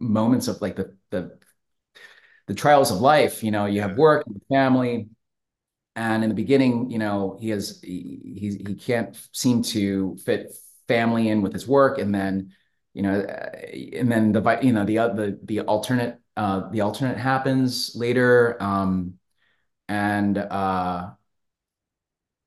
moments 0.00 0.48
of 0.48 0.60
like 0.60 0.76
the 0.76 0.96
the 1.10 1.38
the 2.46 2.54
trials 2.54 2.90
of 2.90 3.00
life. 3.00 3.42
You 3.42 3.50
know, 3.50 3.66
you 3.66 3.80
have 3.82 3.96
work, 3.96 4.24
family, 4.48 5.08
and 5.98 6.22
in 6.22 6.30
the 6.30 6.34
beginning, 6.34 6.90
you 6.90 6.98
know, 6.98 7.36
he 7.40 7.48
has 7.50 7.80
he 7.82 8.56
he, 8.64 8.74
can't 8.76 9.18
seem 9.32 9.62
to 9.64 10.16
fit 10.24 10.54
family 10.86 11.28
in 11.28 11.42
with 11.42 11.52
his 11.52 11.66
work, 11.66 11.98
and 11.98 12.14
then 12.14 12.52
you 12.94 13.02
know, 13.02 13.20
uh, 13.20 13.50
and 13.94 14.10
then 14.10 14.30
the 14.30 14.60
you 14.62 14.72
know 14.72 14.84
the 14.84 14.96
the 14.96 15.38
the 15.42 15.60
alternate 15.62 16.20
uh 16.36 16.70
the 16.70 16.82
alternate 16.82 17.18
happens 17.18 17.96
later, 17.96 18.56
um, 18.62 19.14
and 19.88 20.38
uh, 20.38 21.10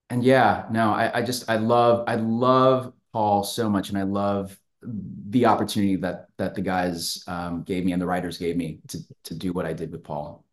and 0.10 0.24
yeah, 0.24 0.66
no, 0.72 0.92
I 0.92 1.20
I 1.20 1.22
just 1.22 1.50
I 1.50 1.58
love 1.58 2.06
I 2.08 2.16
love 2.16 2.94
Paul 3.12 3.44
so 3.44 3.70
much, 3.70 3.90
and 3.90 3.98
I 3.98 4.04
love 4.04 4.58
the 4.82 5.46
opportunity 5.46 5.98
that 5.98 6.28
that 6.38 6.56
the 6.56 6.62
guys 6.62 7.22
um, 7.28 7.64
gave 7.64 7.84
me 7.84 7.92
and 7.92 8.02
the 8.02 8.08
writers 8.08 8.38
gave 8.38 8.56
me 8.56 8.80
to 8.88 9.00
to 9.26 9.36
do 9.36 9.52
what 9.52 9.66
I 9.66 9.74
did 9.74 9.92
with 9.92 10.06
Paul. 10.06 10.46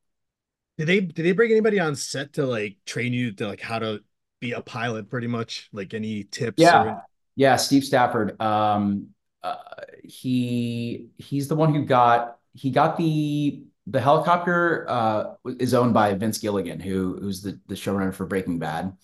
Did 0.78 0.86
they 0.86 1.00
did 1.00 1.24
they 1.24 1.32
bring 1.32 1.50
anybody 1.50 1.80
on 1.80 1.96
set 1.96 2.34
to 2.34 2.46
like 2.46 2.76
train 2.86 3.12
you 3.12 3.32
to 3.32 3.48
like 3.48 3.60
how 3.60 3.78
to 3.80 4.00
be 4.40 4.52
a 4.52 4.62
pilot 4.62 5.10
pretty 5.10 5.26
much? 5.26 5.68
Like 5.72 5.92
any 5.92 6.24
tips 6.24 6.62
Yeah. 6.62 6.82
or 6.84 7.04
Yeah, 7.36 7.56
Steve 7.56 7.84
Stafford. 7.84 8.40
Um, 8.40 9.08
uh, 9.42 9.56
he 10.02 11.08
he's 11.18 11.48
the 11.48 11.56
one 11.56 11.74
who 11.74 11.84
got 11.84 12.38
he 12.54 12.70
got 12.70 12.96
the 12.96 13.64
the 13.86 14.00
helicopter 14.00 14.86
uh, 14.88 15.24
is 15.58 15.74
owned 15.74 15.94
by 15.94 16.14
Vince 16.14 16.38
Gilligan, 16.38 16.80
who 16.80 17.18
who's 17.20 17.42
the 17.42 17.60
the 17.66 17.74
showrunner 17.74 18.14
for 18.14 18.26
Breaking 18.26 18.58
Bad. 18.58 18.96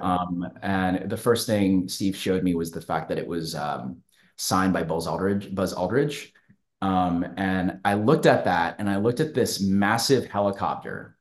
Um, 0.00 0.46
and 0.62 1.10
the 1.10 1.16
first 1.16 1.46
thing 1.46 1.88
Steve 1.88 2.16
showed 2.16 2.42
me 2.42 2.54
was 2.54 2.70
the 2.70 2.80
fact 2.80 3.08
that 3.08 3.18
it 3.18 3.26
was 3.26 3.54
um, 3.54 3.98
signed 4.36 4.72
by 4.72 4.82
Buzz 4.84 5.06
Aldridge. 5.06 5.54
Buzz 5.54 5.72
Aldridge. 5.72 6.32
Um, 6.80 7.26
and 7.36 7.80
I 7.84 7.94
looked 7.94 8.26
at 8.26 8.44
that, 8.44 8.76
and 8.78 8.88
I 8.88 8.96
looked 8.96 9.20
at 9.20 9.34
this 9.34 9.60
massive 9.60 10.26
helicopter, 10.30 11.16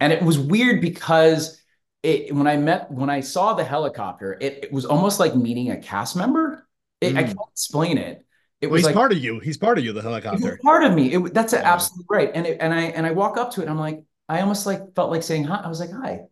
and 0.00 0.12
it 0.12 0.22
was 0.22 0.38
weird 0.38 0.80
because 0.80 1.60
it 2.02 2.34
when 2.34 2.46
I 2.46 2.56
met 2.56 2.90
when 2.90 3.10
I 3.10 3.20
saw 3.20 3.54
the 3.54 3.64
helicopter, 3.64 4.36
it, 4.40 4.64
it 4.64 4.72
was 4.72 4.84
almost 4.84 5.20
like 5.20 5.34
meeting 5.36 5.70
a 5.70 5.78
cast 5.80 6.16
member. 6.16 6.66
It, 7.00 7.16
I 7.16 7.22
Mm. 7.22 7.24
can't 7.24 7.38
explain 7.52 7.98
it. 7.98 8.24
It 8.60 8.68
Well, 8.68 8.76
was 8.76 8.82
he's 8.82 8.88
like 8.88 8.98
part 8.98 9.10
of 9.12 9.18
you. 9.18 9.40
He's 9.40 9.56
part 9.58 9.78
of 9.78 9.84
you, 9.84 9.92
the 9.92 10.02
helicopter. 10.02 10.62
part 10.62 10.84
of 10.84 10.94
me. 10.94 11.14
It, 11.14 11.34
that's 11.34 11.54
Yeah. 11.54 11.64
absolutely 11.64 12.06
right. 12.10 12.30
And 12.34 12.46
it, 12.46 12.58
and 12.60 12.72
I 12.74 12.82
and 12.84 13.06
I 13.06 13.12
walk 13.12 13.36
up 13.36 13.52
to 13.52 13.62
it. 13.62 13.68
I'm 13.68 13.78
like, 13.78 14.02
I 14.28 14.40
almost 14.40 14.66
like 14.66 14.94
felt 14.94 15.10
like 15.10 15.22
saying 15.22 15.44
hi. 15.44 15.60
I 15.64 15.68
was 15.68 15.80
like, 15.80 15.90
hi, 15.92 16.22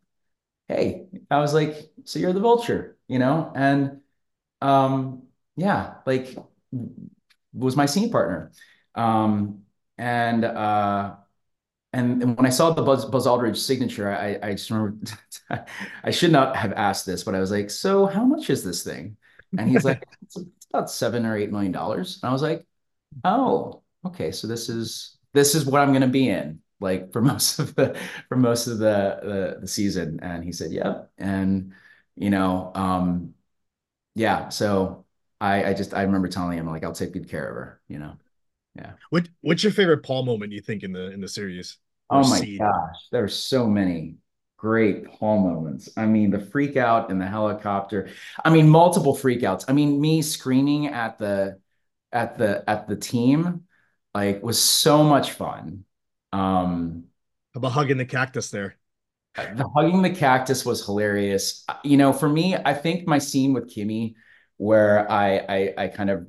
hey. 0.69 1.07
I 1.31 1.39
was 1.41 1.55
like, 1.55 1.77
so 2.05 2.19
you're 2.19 2.33
the 2.33 2.41
vulture, 2.41 2.99
you 3.09 3.19
know? 3.19 3.53
And 3.55 4.01
um, 4.63 5.25
yeah, 5.57 5.97
like 6.07 6.37
was 7.53 7.77
my 7.77 7.87
scene 7.87 8.11
partner. 8.11 8.53
Um, 8.95 9.63
and 9.99 10.45
uh, 10.45 11.17
and, 11.95 12.23
and 12.23 12.37
when 12.37 12.45
I 12.45 12.51
saw 12.51 12.71
the 12.71 12.83
Buzz, 12.83 13.05
Buzz 13.05 13.27
Aldridge 13.27 13.59
signature, 13.59 14.11
I, 14.11 14.39
I 14.43 14.53
just 14.53 14.69
remember 14.71 15.07
I 16.05 16.11
should 16.11 16.33
not 16.33 16.57
have 16.57 16.73
asked 16.73 17.07
this, 17.07 17.23
but 17.23 17.35
I 17.35 17.41
was 17.41 17.53
like, 17.53 17.71
so 17.71 18.07
how 18.07 18.25
much 18.25 18.51
is 18.51 18.65
this 18.65 18.83
thing? 18.83 19.17
And 19.57 19.71
he's 19.71 19.85
like, 19.85 20.05
it's, 20.23 20.37
about 20.71 20.91
seven 20.91 21.25
or 21.25 21.37
eight 21.37 21.53
million 21.53 21.71
dollars. 21.71 22.19
And 22.21 22.29
I 22.29 22.33
was 22.33 22.43
like, 22.43 22.67
oh, 23.23 23.83
okay. 24.05 24.33
So 24.33 24.49
this 24.49 24.69
is 24.69 25.19
this 25.33 25.55
is 25.55 25.67
what 25.67 25.81
I'm 25.81 25.93
gonna 25.93 26.09
be 26.09 26.29
in, 26.29 26.61
like 26.81 27.13
for 27.13 27.23
most 27.33 27.61
of 27.61 27.77
the 27.77 27.97
for 28.29 28.37
most 28.37 28.67
of 28.67 28.79
the 28.79 29.21
the, 29.23 29.59
the 29.61 29.69
season. 29.69 30.19
And 30.21 30.43
he 30.43 30.51
said, 30.51 30.73
yep. 30.73 31.13
And 31.17 31.75
you 32.17 32.31
know, 32.31 32.73
um, 32.75 33.35
yeah. 34.17 34.49
So 34.49 35.05
I 35.41 35.65
I 35.67 35.75
just 35.75 35.95
I 35.95 36.03
remember 36.03 36.27
telling 36.27 36.59
him 36.59 36.67
like, 36.67 36.83
I'll 36.83 36.93
take 36.93 37.13
good 37.13 37.29
care 37.29 37.49
of 37.49 37.55
her, 37.55 37.81
you 37.87 38.01
know. 38.01 38.17
Yeah. 38.75 38.95
What 39.11 39.29
what's 39.43 39.63
your 39.63 39.73
favorite 39.73 40.03
Paul 40.03 40.25
moment 40.25 40.51
you 40.51 40.61
think 40.61 40.83
in 40.83 40.93
the 40.93 41.13
in 41.13 41.21
the 41.21 41.29
series? 41.29 41.79
Oh 42.15 42.25
my 42.25 42.43
scene? 42.43 42.59
gosh, 42.59 43.09
there 43.11 43.25
are 43.25 43.29
so 43.29 43.67
many 43.67 44.17
great 44.57 45.05
Paul 45.11 45.41
moments. 45.41 45.89
I 45.97 46.07
mean, 46.07 46.31
the 46.31 46.39
freak 46.41 46.77
out 46.77 47.11
in 47.11 47.19
the 47.19 47.27
helicopter. 47.27 48.09
I 48.45 48.51
mean, 48.51 48.69
multiple 48.69 49.15
freakouts. 49.17 49.65
I 49.69 49.73
mean, 49.73 50.01
me 50.01 50.23
screaming 50.23 50.87
at 50.89 51.19
the 51.19 51.61
at 52.13 52.39
the 52.39 52.69
at 52.71 52.89
the 52.89 52.97
team 52.97 53.65
like 54.15 54.43
was 54.43 54.61
so 54.63 55.03
much 55.05 55.33
fun. 55.33 55.85
Um 56.33 57.05
How 57.55 57.59
about 57.59 57.73
hugging 57.73 57.97
the 57.97 58.05
cactus 58.07 58.51
there? 58.51 58.77
the 59.37 59.69
hugging 59.75 60.03
the 60.03 60.11
cactus 60.11 60.65
was 60.65 60.85
hilarious. 60.85 61.65
You 61.83 61.97
know, 61.97 62.13
for 62.13 62.29
me, 62.29 62.55
I 62.57 62.75
think 62.75 63.07
my 63.07 63.19
scene 63.19 63.53
with 63.53 63.69
Kimi 63.69 64.17
where 64.57 65.11
I 65.11 65.39
I 65.39 65.75
I 65.79 65.89
kind 65.89 66.11
of 66.11 66.27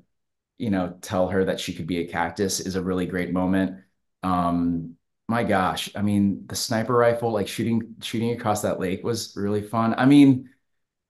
you 0.57 0.69
know 0.71 0.97
tell 1.01 1.29
her 1.29 1.45
that 1.45 1.59
she 1.59 1.73
could 1.73 1.87
be 1.87 1.99
a 1.99 2.07
cactus 2.07 2.59
is 2.59 2.75
a 2.75 2.83
really 2.83 3.05
great 3.07 3.31
moment. 3.33 3.81
Um 4.23 4.94
my 5.27 5.43
gosh, 5.43 5.89
I 5.95 6.01
mean, 6.01 6.45
the 6.47 6.55
sniper 6.55 6.93
rifle 6.93 7.31
like 7.31 7.47
shooting 7.47 7.95
shooting 8.01 8.31
across 8.31 8.61
that 8.61 8.79
lake 8.79 9.03
was 9.03 9.33
really 9.35 9.61
fun. 9.61 9.95
I 9.97 10.05
mean, 10.05 10.49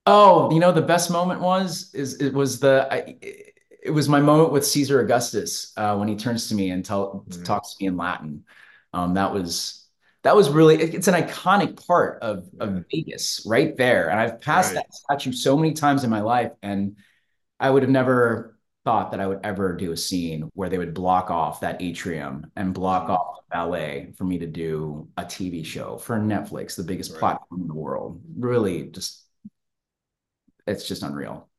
oh, 0.06 0.52
you 0.54 0.60
know, 0.60 0.72
the 0.72 0.82
best 0.82 1.12
moment 1.12 1.42
was 1.42 1.92
is 1.94 2.22
it 2.22 2.34
was 2.34 2.60
the 2.60 2.88
I, 2.92 3.18
it 3.84 3.92
was 3.92 4.10
my 4.10 4.22
moment 4.22 4.52
with 4.52 4.66
Caesar 4.66 5.02
Augustus 5.02 5.74
uh, 5.78 5.96
when 5.98 6.08
he 6.08 6.16
turns 6.16 6.50
to 6.50 6.56
me 6.56 6.72
and 6.72 6.86
tell 6.86 7.26
Mhm. 7.30 7.44
talks 7.46 7.76
to 7.76 7.84
me 7.84 7.88
in 7.88 7.98
Latin. 7.98 8.46
Um, 8.94 9.16
that 9.16 9.34
was 9.34 9.88
that 10.24 10.36
was 10.36 10.50
really 10.50 10.76
it- 10.82 10.96
it's 10.96 11.08
an 11.08 11.16
iconic 11.16 11.86
part 11.88 12.22
of 12.24 12.50
Yeah. 12.54 12.64
of 12.66 12.86
Vegas 12.92 13.44
right 13.48 13.76
there. 13.78 14.10
And 14.10 14.20
I've 14.20 14.42
passed 14.42 14.76
Right. 14.76 14.84
that 14.86 14.94
statue 14.94 15.34
so 15.34 15.58
many 15.58 15.74
times 15.74 16.04
in 16.04 16.10
my 16.10 16.22
life, 16.22 16.52
and 16.64 16.98
I 17.60 17.70
would 17.70 17.84
have 17.84 17.92
never 17.92 18.55
thought 18.86 19.12
that 19.12 19.20
I 19.20 19.28
would 19.28 19.42
ever 19.44 19.74
do 19.76 19.92
a 19.92 19.98
scene 19.98 20.50
where 20.54 20.70
they 20.70 20.78
would 20.78 20.94
block 20.94 21.32
off 21.32 21.62
that 21.62 21.82
atrium 21.82 22.52
and 22.56 22.74
block 22.74 23.10
off 23.10 23.38
the 23.50 23.56
ballet 23.56 24.14
for 24.18 24.26
me 24.26 24.38
to 24.40 24.48
do 24.48 25.10
a 25.18 25.26
TV 25.26 25.64
show 25.64 25.98
for 25.98 26.18
Netflix, 26.20 26.76
the 26.76 26.84
biggest 26.84 27.16
Right. 27.16 27.20
platform 27.20 27.62
in 27.64 27.68
the 27.68 27.74
world. 27.76 28.22
Really, 28.38 28.84
just 28.88 29.24
it's 30.68 30.88
just 30.88 31.04
unreal. 31.04 31.50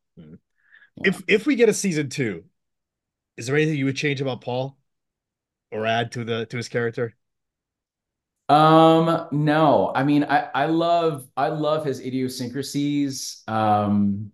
If 1.03 1.23
if 1.29 1.47
we 1.47 1.57
get 1.57 1.69
a 1.69 1.75
season 1.75 2.09
two, 2.11 2.45
is 3.37 3.47
there 3.47 3.57
anything 3.57 3.77
you 3.79 3.87
would 3.87 3.97
change 3.97 4.21
about 4.21 4.41
Paul 4.43 4.79
or 5.73 5.87
add 5.87 6.13
to 6.13 6.25
the 6.25 6.47
to 6.47 6.57
his 6.59 6.69
character? 6.69 7.17
Um, 8.49 9.27
no. 9.33 9.93
I 9.95 10.05
mean, 10.05 10.25
I 10.25 10.49
I 10.55 10.67
love 10.67 11.29
I 11.37 11.49
love 11.49 11.85
his 11.85 12.01
idiosyncrasies. 12.01 13.43
Um, 13.49 14.31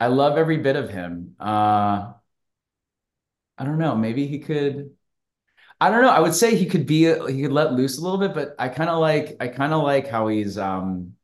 I 0.00 0.08
love 0.08 0.36
every 0.38 0.58
bit 0.58 0.76
of 0.76 0.90
him. 0.90 1.36
Uh, 1.40 2.12
I 3.58 3.64
don't 3.64 3.78
know. 3.78 3.94
Maybe 3.96 4.26
he 4.26 4.38
could. 4.40 4.96
I 5.80 5.90
don't 5.90 6.02
know. 6.02 6.10
I 6.10 6.20
would 6.20 6.34
say 6.34 6.56
he 6.56 6.66
could 6.66 6.86
be 6.86 7.04
he 7.06 7.42
could 7.42 7.52
let 7.52 7.72
loose 7.74 7.98
a 7.98 8.02
little 8.02 8.18
bit, 8.18 8.34
but 8.34 8.54
I 8.58 8.68
kind 8.70 8.90
of 8.90 9.00
like 9.00 9.36
I 9.40 9.48
kind 9.48 9.72
of 9.74 9.82
like 9.84 10.08
how 10.08 10.28
he's 10.28 10.58
um 10.58 11.14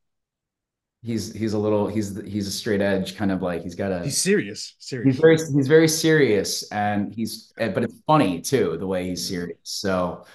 he's 1.03 1.33
he's 1.33 1.53
a 1.55 1.59
little 1.59 1.89
he's 1.89 2.17
he's 2.27 2.47
a 2.47 2.51
straight 2.53 2.81
edge 2.81 3.17
kind 3.17 3.31
of 3.33 3.43
like 3.43 3.63
he's 3.63 3.75
got 3.75 3.91
a 3.93 4.03
He's 4.03 4.19
serious, 4.19 4.75
serious. 4.79 5.15
he's 5.15 5.19
very 5.19 5.37
he's 5.55 5.69
very 5.69 5.89
serious 5.89 6.71
and 6.73 7.15
he's 7.15 7.53
but 7.57 7.85
it's 7.85 8.01
funny 8.07 8.41
too 8.43 8.77
the 8.79 8.87
way 8.87 9.09
he's 9.09 9.27
serious. 9.29 9.59
So 9.65 10.27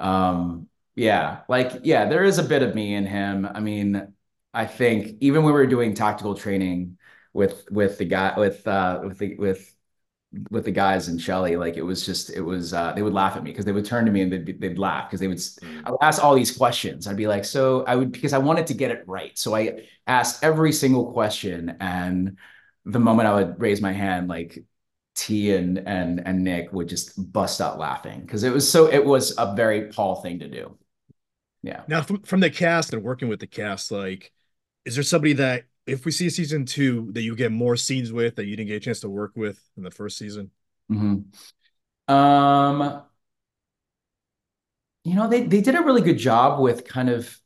um 0.00 0.68
yeah, 0.96 1.42
like 1.48 1.72
yeah, 1.84 2.06
there 2.08 2.24
is 2.24 2.38
a 2.38 2.44
bit 2.44 2.62
of 2.62 2.74
me 2.74 2.94
in 2.94 3.06
him. 3.06 3.46
I 3.46 3.60
mean, 3.60 4.14
I 4.54 4.66
think 4.66 5.18
even 5.20 5.44
when 5.44 5.54
we 5.54 5.60
were 5.60 5.66
doing 5.66 5.94
tactical 5.94 6.34
training 6.36 6.98
with 7.36 7.66
with 7.70 7.98
the 7.98 8.04
guy 8.04 8.34
with 8.36 8.66
uh 8.66 9.00
with 9.04 9.18
the 9.18 9.36
with 9.36 9.72
with 10.50 10.64
the 10.64 10.70
guys 10.72 11.08
and 11.08 11.20
Shelley, 11.20 11.56
like 11.56 11.76
it 11.76 11.82
was 11.82 12.04
just 12.04 12.30
it 12.30 12.40
was 12.40 12.72
uh 12.72 12.92
they 12.92 13.02
would 13.02 13.12
laugh 13.12 13.36
at 13.36 13.44
me 13.44 13.50
because 13.52 13.64
they 13.64 13.72
would 13.72 13.84
turn 13.84 14.04
to 14.06 14.12
me 14.12 14.22
and 14.22 14.32
they'd 14.32 14.60
they'd 14.60 14.78
laugh 14.78 15.08
because 15.08 15.20
they 15.20 15.28
would 15.28 15.38
s- 15.38 15.58
I 15.84 15.90
would 15.90 16.02
ask 16.02 16.22
all 16.22 16.34
these 16.34 16.56
questions. 16.56 17.06
I'd 17.06 17.16
be 17.16 17.28
like, 17.28 17.44
so 17.44 17.84
I 17.84 17.94
would 17.96 18.12
because 18.12 18.32
I 18.32 18.38
wanted 18.38 18.66
to 18.68 18.74
get 18.74 18.90
it 18.90 19.04
right. 19.06 19.38
So 19.38 19.54
I 19.54 19.88
asked 20.06 20.42
every 20.42 20.72
single 20.72 21.12
question 21.12 21.76
and 21.80 22.36
the 22.84 23.00
moment 23.00 23.28
I 23.28 23.34
would 23.34 23.60
raise 23.60 23.80
my 23.80 23.92
hand, 23.92 24.28
like 24.28 24.64
T 25.14 25.54
and 25.54 25.78
and 25.78 26.26
and 26.26 26.44
Nick 26.44 26.72
would 26.72 26.88
just 26.88 27.32
bust 27.32 27.60
out 27.60 27.78
laughing 27.78 28.20
because 28.20 28.42
it 28.42 28.52
was 28.52 28.70
so 28.70 28.86
it 28.86 29.04
was 29.04 29.34
a 29.38 29.54
very 29.54 29.88
Paul 29.92 30.16
thing 30.16 30.40
to 30.40 30.48
do. 30.48 30.76
Yeah. 31.62 31.82
Now, 31.88 32.02
from 32.02 32.22
from 32.22 32.40
the 32.40 32.50
cast 32.50 32.92
and 32.92 33.02
working 33.02 33.28
with 33.28 33.40
the 33.40 33.46
cast, 33.46 33.90
like, 33.90 34.32
is 34.84 34.94
there 34.94 35.04
somebody 35.04 35.32
that 35.34 35.64
if 35.86 36.04
we 36.04 36.12
see 36.12 36.26
a 36.26 36.30
season 36.30 36.64
two 36.66 37.10
that 37.12 37.22
you 37.22 37.36
get 37.36 37.52
more 37.52 37.76
scenes 37.76 38.12
with 38.12 38.36
that 38.36 38.46
you 38.46 38.56
didn't 38.56 38.68
get 38.68 38.76
a 38.76 38.80
chance 38.80 39.00
to 39.00 39.08
work 39.08 39.32
with 39.36 39.60
in 39.76 39.82
the 39.82 39.90
first 39.90 40.18
season? 40.18 40.50
Mhm. 40.90 41.32
Um, 42.08 43.04
you 45.04 45.14
know, 45.14 45.28
they 45.28 45.42
they 45.42 45.60
did 45.60 45.74
a 45.74 45.82
really 45.82 46.02
good 46.02 46.18
job 46.18 46.60
with 46.60 46.84
kind 46.84 47.08
of 47.08 47.38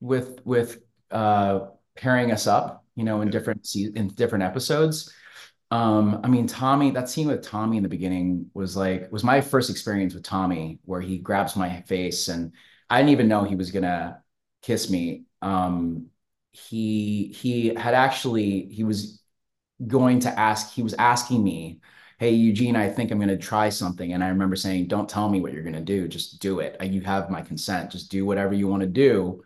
with 0.00 0.40
with 0.44 0.82
uh 1.10 1.60
pairing 1.96 2.32
us 2.32 2.46
up, 2.46 2.84
you 2.96 3.04
know, 3.04 3.20
in 3.20 3.30
different 3.30 3.66
se 3.66 3.90
in 3.94 4.08
different 4.08 4.44
episodes. 4.44 5.12
Um, 5.70 6.20
I 6.24 6.28
mean, 6.28 6.46
Tommy, 6.46 6.90
that 6.92 7.08
scene 7.08 7.28
with 7.28 7.42
Tommy 7.42 7.78
in 7.78 7.82
the 7.82 7.88
beginning 7.88 8.50
was 8.54 8.76
like 8.76 9.10
was 9.12 9.24
my 9.24 9.40
first 9.40 9.70
experience 9.70 10.14
with 10.14 10.22
Tommy, 10.24 10.78
where 10.84 11.00
he 11.00 11.18
grabs 11.18 11.56
my 11.56 11.82
face 11.82 12.28
and 12.28 12.52
I 12.90 12.98
didn't 13.00 13.10
even 13.12 13.28
know 13.28 13.44
he 13.44 13.56
was 13.56 13.70
gonna 13.70 14.22
kiss 14.62 14.90
me. 14.90 15.24
Um, 15.42 16.06
he 16.54 17.32
he 17.36 17.68
had 17.74 17.94
actually 17.94 18.66
he 18.72 18.84
was 18.84 19.22
going 19.86 20.20
to 20.20 20.40
ask, 20.40 20.72
he 20.74 20.82
was 20.82 20.94
asking 20.94 21.44
me, 21.44 21.80
Hey, 22.18 22.32
Eugene, 22.32 22.76
I 22.76 22.90
think 22.90 23.10
I'm 23.10 23.18
going 23.18 23.28
to 23.28 23.38
try 23.38 23.68
something. 23.70 24.12
And 24.14 24.24
I 24.24 24.28
remember 24.28 24.56
saying, 24.56 24.88
Don't 24.88 25.08
tell 25.08 25.28
me 25.28 25.40
what 25.40 25.52
you're 25.52 25.62
going 25.64 25.74
to 25.74 25.80
do. 25.82 26.08
Just 26.08 26.40
do 26.40 26.60
it. 26.60 26.82
You 26.82 27.00
have 27.02 27.30
my 27.30 27.42
consent. 27.42 27.92
Just 27.92 28.10
do 28.10 28.26
whatever 28.26 28.54
you 28.54 28.68
want 28.68 28.82
to 28.82 28.88
do 28.88 29.44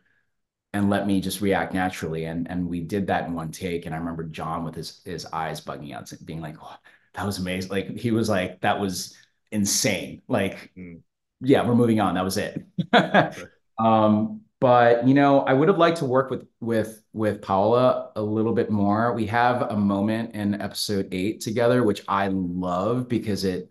and 0.75 0.91
let 0.91 1.07
me 1.07 1.21
just 1.21 1.41
react 1.41 1.73
naturally. 1.75 2.25
And, 2.27 2.49
and 2.51 2.69
we 2.69 2.81
did 2.81 3.07
that 3.07 3.27
in 3.27 3.35
one 3.35 3.51
take. 3.53 3.87
And 3.87 3.95
I 3.95 3.99
remember 3.99 4.25
Jon 4.25 4.65
with 4.65 4.75
his, 4.75 5.01
his 5.05 5.27
eyes 5.27 5.61
bugging 5.61 5.95
out, 5.95 6.13
being 6.25 6.41
like, 6.41 6.57
oh, 6.63 6.77
That 7.15 7.27
was 7.27 7.39
amazing. 7.39 7.71
Like, 7.71 7.97
he 7.97 8.11
was 8.11 8.29
like, 8.29 8.61
That 8.61 8.81
was 8.81 9.17
insane. 9.51 10.23
Like, 10.29 10.73
Mm. 10.77 11.01
yeah, 11.41 11.67
we're 11.67 11.75
moving 11.75 12.01
on. 12.01 12.15
That 12.15 12.25
was 12.25 12.37
it. 12.37 12.65
um, 13.79 14.43
but 14.61 15.07
you 15.07 15.15
know, 15.15 15.41
I 15.41 15.55
would 15.55 15.69
have 15.69 15.79
liked 15.79 15.99
to 15.99 16.05
work 16.05 16.31
with 16.31 16.47
with 16.61 17.03
with 17.13 17.43
Paola 17.43 18.13
a 18.17 18.23
little 18.23 18.53
bit 18.55 18.71
more. 18.71 19.13
We 19.15 19.27
have 19.27 19.63
a 19.63 19.77
moment 19.77 20.35
in 20.35 20.61
episode 20.61 21.09
eight 21.13 21.41
together, 21.41 21.83
which 21.85 22.03
I 22.09 22.29
love 22.29 23.09
because 23.09 23.45
it, 23.45 23.69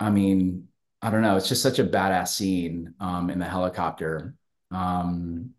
I 0.00 0.10
mean, 0.10 0.68
I 1.02 1.10
don't 1.10 1.22
know, 1.22 1.36
it's 1.36 1.48
just 1.48 1.62
such 1.62 1.78
a 1.78 1.84
badass 1.84 2.28
scene 2.28 2.94
um, 3.00 3.30
in 3.30 3.38
the 3.38 3.46
helicopter. 3.46 4.34
Um, 4.70 5.54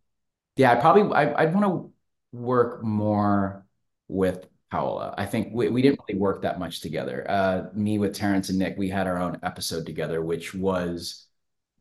yeah, 0.56 0.72
I 0.72 0.76
probably 0.76 1.14
I, 1.16 1.44
I'd 1.44 1.54
want 1.54 1.66
to 1.66 1.94
work 2.38 2.84
more 2.84 3.66
with 4.08 4.46
Paola. 4.72 5.16
I 5.18 5.26
think 5.26 5.50
we, 5.54 5.70
we 5.70 5.82
didn't 5.82 6.00
really 6.08 6.20
work 6.20 6.44
that 6.44 6.60
much 6.60 6.82
together. 6.82 7.26
Uh, 7.30 7.70
me 7.74 7.98
with 7.98 8.14
Terrence 8.14 8.50
and 8.50 8.60
Nick, 8.60 8.78
we 8.78 8.90
had 8.90 9.08
our 9.08 9.18
own 9.20 9.40
episode 9.44 9.86
together, 9.86 10.22
which 10.22 10.54
was 10.54 11.26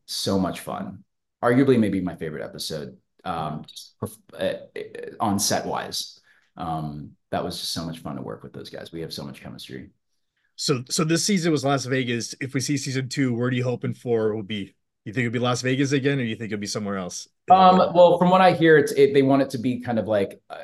so 0.05 0.39
much 0.39 0.61
fun. 0.61 1.03
Arguably, 1.43 1.79
maybe 1.79 2.01
my 2.01 2.15
favorite 2.15 2.43
episode 2.43 2.97
um, 3.23 3.65
perf- 4.01 4.17
uh, 4.33 4.79
uh, 4.79 5.15
on 5.19 5.39
set 5.39 5.65
wise. 5.65 6.19
Um, 6.57 7.11
that 7.31 7.43
was 7.43 7.59
just 7.59 7.73
so 7.73 7.85
much 7.85 7.99
fun 7.99 8.15
to 8.17 8.21
work 8.21 8.43
with 8.43 8.53
those 8.53 8.69
guys. 8.69 8.91
We 8.91 9.01
have 9.01 9.13
so 9.13 9.23
much 9.23 9.41
chemistry. 9.41 9.91
So, 10.55 10.83
so 10.89 11.05
this 11.05 11.23
season 11.23 11.51
was 11.51 11.63
Las 11.63 11.85
Vegas. 11.85 12.35
If 12.41 12.53
we 12.53 12.59
see 12.59 12.75
season 12.75 13.07
two, 13.07 13.33
where 13.33 13.47
are 13.47 13.51
you 13.51 13.63
hoping 13.63 13.93
for 13.93 14.29
it 14.29 14.35
will 14.35 14.43
be? 14.43 14.75
You 15.05 15.13
think 15.13 15.25
it'll 15.25 15.33
be 15.33 15.39
Las 15.39 15.61
Vegas 15.61 15.93
again, 15.93 16.19
or 16.19 16.23
you 16.23 16.35
think 16.35 16.51
it'll 16.51 16.59
be 16.59 16.67
somewhere 16.67 16.97
else? 16.97 17.29
Um, 17.49 17.77
well, 17.93 18.17
from 18.19 18.29
what 18.29 18.41
I 18.41 18.51
hear, 18.51 18.77
it's 18.77 18.91
it, 18.91 19.13
they 19.13 19.21
want 19.21 19.41
it 19.41 19.49
to 19.51 19.57
be 19.57 19.79
kind 19.79 19.97
of 19.97 20.07
like, 20.07 20.41
uh, 20.49 20.57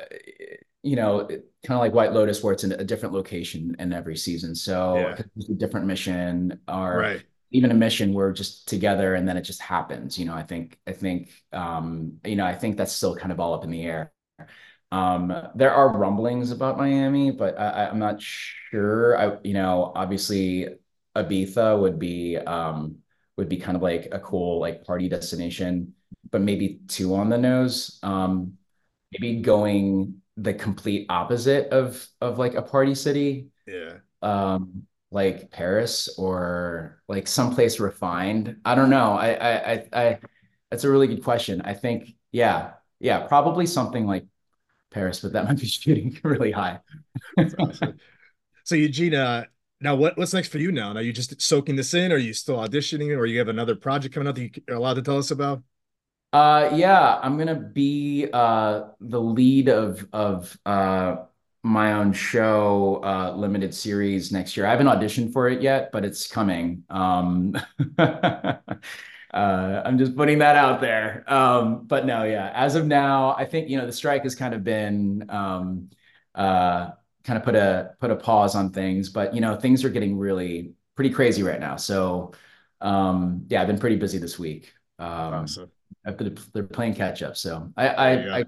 you 0.82 0.96
know, 0.96 1.26
kind 1.26 1.42
of 1.70 1.78
like 1.78 1.94
White 1.94 2.12
Lotus, 2.12 2.42
where 2.42 2.52
it's 2.52 2.62
in 2.62 2.72
a 2.72 2.84
different 2.84 3.14
location 3.14 3.74
in 3.78 3.92
every 3.94 4.16
season. 4.16 4.54
So 4.54 4.98
Yeah. 4.98 5.22
it's 5.36 5.48
a 5.48 5.54
different 5.54 5.86
mission, 5.86 6.60
or 6.68 6.98
right. 6.98 7.22
Even 7.56 7.70
a 7.70 7.74
mission 7.74 8.12
where 8.12 8.28
we're 8.28 8.32
just 8.32 8.68
together 8.68 9.14
and 9.14 9.28
then 9.28 9.36
it 9.36 9.42
just 9.42 9.62
happens. 9.62 10.18
You 10.18 10.26
know, 10.26 10.34
I 10.34 10.42
think 10.42 10.78
I 10.86 10.92
think 10.92 11.32
um, 11.52 12.18
you 12.24 12.36
know, 12.36 12.46
I 12.46 12.54
think 12.54 12.76
that's 12.76 12.92
still 12.92 13.16
kind 13.16 13.32
of 13.32 13.40
all 13.40 13.54
up 13.54 13.64
in 13.64 13.70
the 13.70 13.82
air. 13.82 14.12
Um, 14.92 15.32
there 15.54 15.72
are 15.72 15.96
rumblings 15.96 16.50
about 16.52 16.78
Miami, 16.78 17.30
but 17.30 17.58
I, 17.58 17.68
I- 17.86 17.90
I'm 17.90 17.98
not 17.98 18.20
sure. 18.22 19.18
I, 19.18 19.38
you 19.44 19.54
know, 19.54 19.92
obviously 19.94 20.68
Ibiza 21.16 21.80
would 21.80 21.98
be 21.98 22.36
um 22.38 22.98
would 23.36 23.48
be 23.48 23.56
kind 23.58 23.76
of 23.76 23.82
like 23.82 24.08
a 24.12 24.18
cool 24.20 24.60
like 24.60 24.84
party 24.84 25.08
destination, 25.08 25.94
but 26.30 26.40
maybe 26.40 26.80
too 26.88 27.14
on 27.14 27.28
the 27.28 27.38
nose. 27.38 27.98
Um, 28.02 28.58
maybe 29.12 29.40
going 29.42 30.22
the 30.36 30.54
complete 30.54 31.06
opposite 31.10 31.68
of 31.70 32.06
of 32.20 32.38
like 32.38 32.54
a 32.54 32.62
party 32.62 32.94
city 32.94 33.48
Yeah. 33.66 33.98
um 34.22 34.86
like 35.10 35.50
Paris 35.50 36.08
or 36.18 37.02
like 37.08 37.26
someplace 37.26 37.80
refined? 37.80 38.56
I 38.64 38.74
don't 38.74 38.90
know. 38.90 39.12
I 39.12 39.32
I 39.34 39.72
I, 39.72 39.88
I 39.92 40.18
that's 40.70 40.84
a 40.84 40.90
really 40.90 41.06
good 41.06 41.22
question. 41.24 41.62
I 41.62 41.74
think 41.74 42.14
yeah, 42.32 42.72
yeah, 43.00 43.20
probably 43.26 43.66
something 43.66 44.06
like 44.06 44.26
Paris, 44.90 45.20
but 45.20 45.32
that 45.32 45.44
might 45.44 45.58
be 45.60 45.66
shooting 45.66 46.18
really 46.22 46.52
high. 46.52 46.80
Awesome. 47.58 48.00
So 48.64 48.74
Eugene, 48.74 49.14
uh, 49.14 49.44
now 49.80 49.94
what 49.94 50.16
what's 50.18 50.34
next 50.34 50.48
for 50.48 50.58
you 50.58 50.72
now? 50.72 50.92
Now 50.92 51.00
you 51.00 51.12
just 51.12 51.40
soaking 51.40 51.76
this 51.76 51.94
in, 51.94 52.12
or 52.12 52.16
are 52.16 52.18
you 52.18 52.34
still 52.34 52.56
auditioning, 52.58 53.16
or 53.16 53.26
you 53.26 53.38
have 53.38 53.48
another 53.48 53.76
project 53.76 54.14
coming 54.14 54.28
out 54.28 54.34
that 54.36 54.62
you're 54.68 54.76
allowed 54.76 54.94
to 54.94 55.02
tell 55.02 55.18
us 55.18 55.30
about? 55.30 55.62
Uh 56.32 56.70
yeah, 56.74 57.18
I'm 57.22 57.38
gonna 57.38 57.54
be 57.54 58.28
uh 58.32 58.88
the 59.00 59.20
lead 59.20 59.68
of 59.68 60.06
of 60.12 60.58
uh 60.66 61.24
my 61.66 61.92
own 61.94 62.12
show 62.12 63.00
uh 63.04 63.34
limited 63.36 63.74
series 63.74 64.32
next 64.32 64.56
year. 64.56 64.66
I 64.66 64.70
haven't 64.70 64.86
auditioned 64.86 65.32
for 65.32 65.48
it 65.48 65.62
yet, 65.62 65.90
but 65.92 66.04
it's 66.04 66.26
coming. 66.28 66.84
Um 66.90 67.54
uh 67.98 68.56
I'm 69.34 69.98
just 69.98 70.16
putting 70.16 70.38
that 70.38 70.56
out 70.56 70.80
there. 70.80 71.24
Um 71.32 71.86
but 71.86 72.06
no, 72.06 72.24
yeah, 72.24 72.52
as 72.54 72.74
of 72.74 72.86
now, 72.86 73.34
I 73.36 73.44
think 73.44 73.68
you 73.68 73.78
know 73.78 73.86
the 73.86 73.92
strike 73.92 74.22
has 74.24 74.34
kind 74.34 74.54
of 74.54 74.64
been 74.64 75.28
um 75.30 75.90
uh 76.34 76.90
kind 77.24 77.38
of 77.38 77.44
put 77.44 77.56
a 77.56 77.94
put 78.00 78.10
a 78.10 78.16
pause 78.16 78.54
on 78.54 78.70
things, 78.72 79.08
but 79.08 79.34
you 79.34 79.40
know 79.40 79.56
things 79.56 79.84
are 79.84 79.90
getting 79.90 80.18
really 80.18 80.74
pretty 80.94 81.10
crazy 81.10 81.42
right 81.42 81.60
now. 81.60 81.76
So 81.76 82.32
um 82.80 83.46
yeah, 83.48 83.60
I've 83.62 83.66
been 83.68 83.78
pretty 83.78 83.96
busy 83.96 84.18
this 84.18 84.38
week. 84.38 84.72
Um 84.98 85.34
Awesome. 85.34 85.70
I've 86.04 86.16
been, 86.16 86.36
they're 86.52 86.62
playing 86.64 86.94
catch 86.94 87.22
up, 87.22 87.36
so 87.36 87.72
I. 87.76 87.88
I, 87.88 88.38
I 88.40 88.44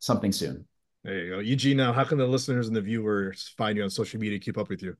something 0.00 0.32
soon. 0.32 0.66
There 1.06 1.18
you 1.18 1.30
go, 1.30 1.38
Eugene. 1.38 1.76
Now, 1.76 1.92
how 1.92 2.02
can 2.02 2.18
the 2.18 2.26
listeners 2.26 2.66
and 2.66 2.74
the 2.74 2.80
viewers 2.80 3.54
find 3.56 3.78
you 3.78 3.84
on 3.84 3.90
social 3.90 4.18
media? 4.18 4.40
Keep 4.40 4.58
up 4.58 4.68
with 4.68 4.82
you. 4.82 4.96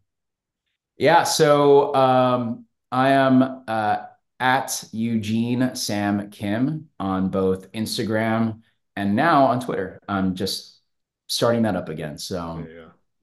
Yeah, 0.97 1.25
so 1.25 1.93
um, 1.97 2.65
I 2.93 3.09
am 3.09 3.65
uh, 3.67 3.97
at 4.39 4.85
Eugene 4.93 5.75
Sam 5.75 6.31
Kim 6.31 6.89
on 7.01 7.29
both 7.29 7.73
Instagram 7.73 8.61
and 8.95 9.17
now 9.17 9.47
on 9.47 9.59
Twitter. 9.59 10.01
I'm 10.09 10.37
just 10.37 10.79
starting 11.27 11.63
that 11.63 11.75
up 11.75 11.89
again, 11.89 12.19
so 12.19 12.65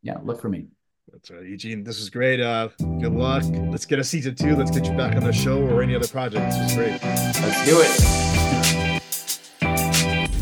yeah, 0.01 0.17
look 0.21 0.41
for 0.41 0.49
me. 0.49 0.67
That's 1.09 1.31
right, 1.31 1.45
Eugene. 1.45 1.85
This 1.85 1.99
was 1.99 2.09
great. 2.09 2.41
Uh, 2.41 2.67
good 2.77 3.13
luck. 3.13 3.43
Let's 3.71 3.85
get 3.85 3.99
a 3.99 4.03
season 4.03 4.35
two. 4.35 4.57
Let's 4.57 4.71
get 4.71 4.85
you 4.85 4.97
back 4.97 5.15
on 5.15 5.23
the 5.23 5.31
show 5.31 5.61
or 5.61 5.81
any 5.81 5.95
other 5.95 6.07
project. 6.07 6.51
This 6.51 6.59
was 6.59 6.75
great. 6.75 7.01
Let's 7.01 7.65
do 7.65 7.79
it. 7.79 8.32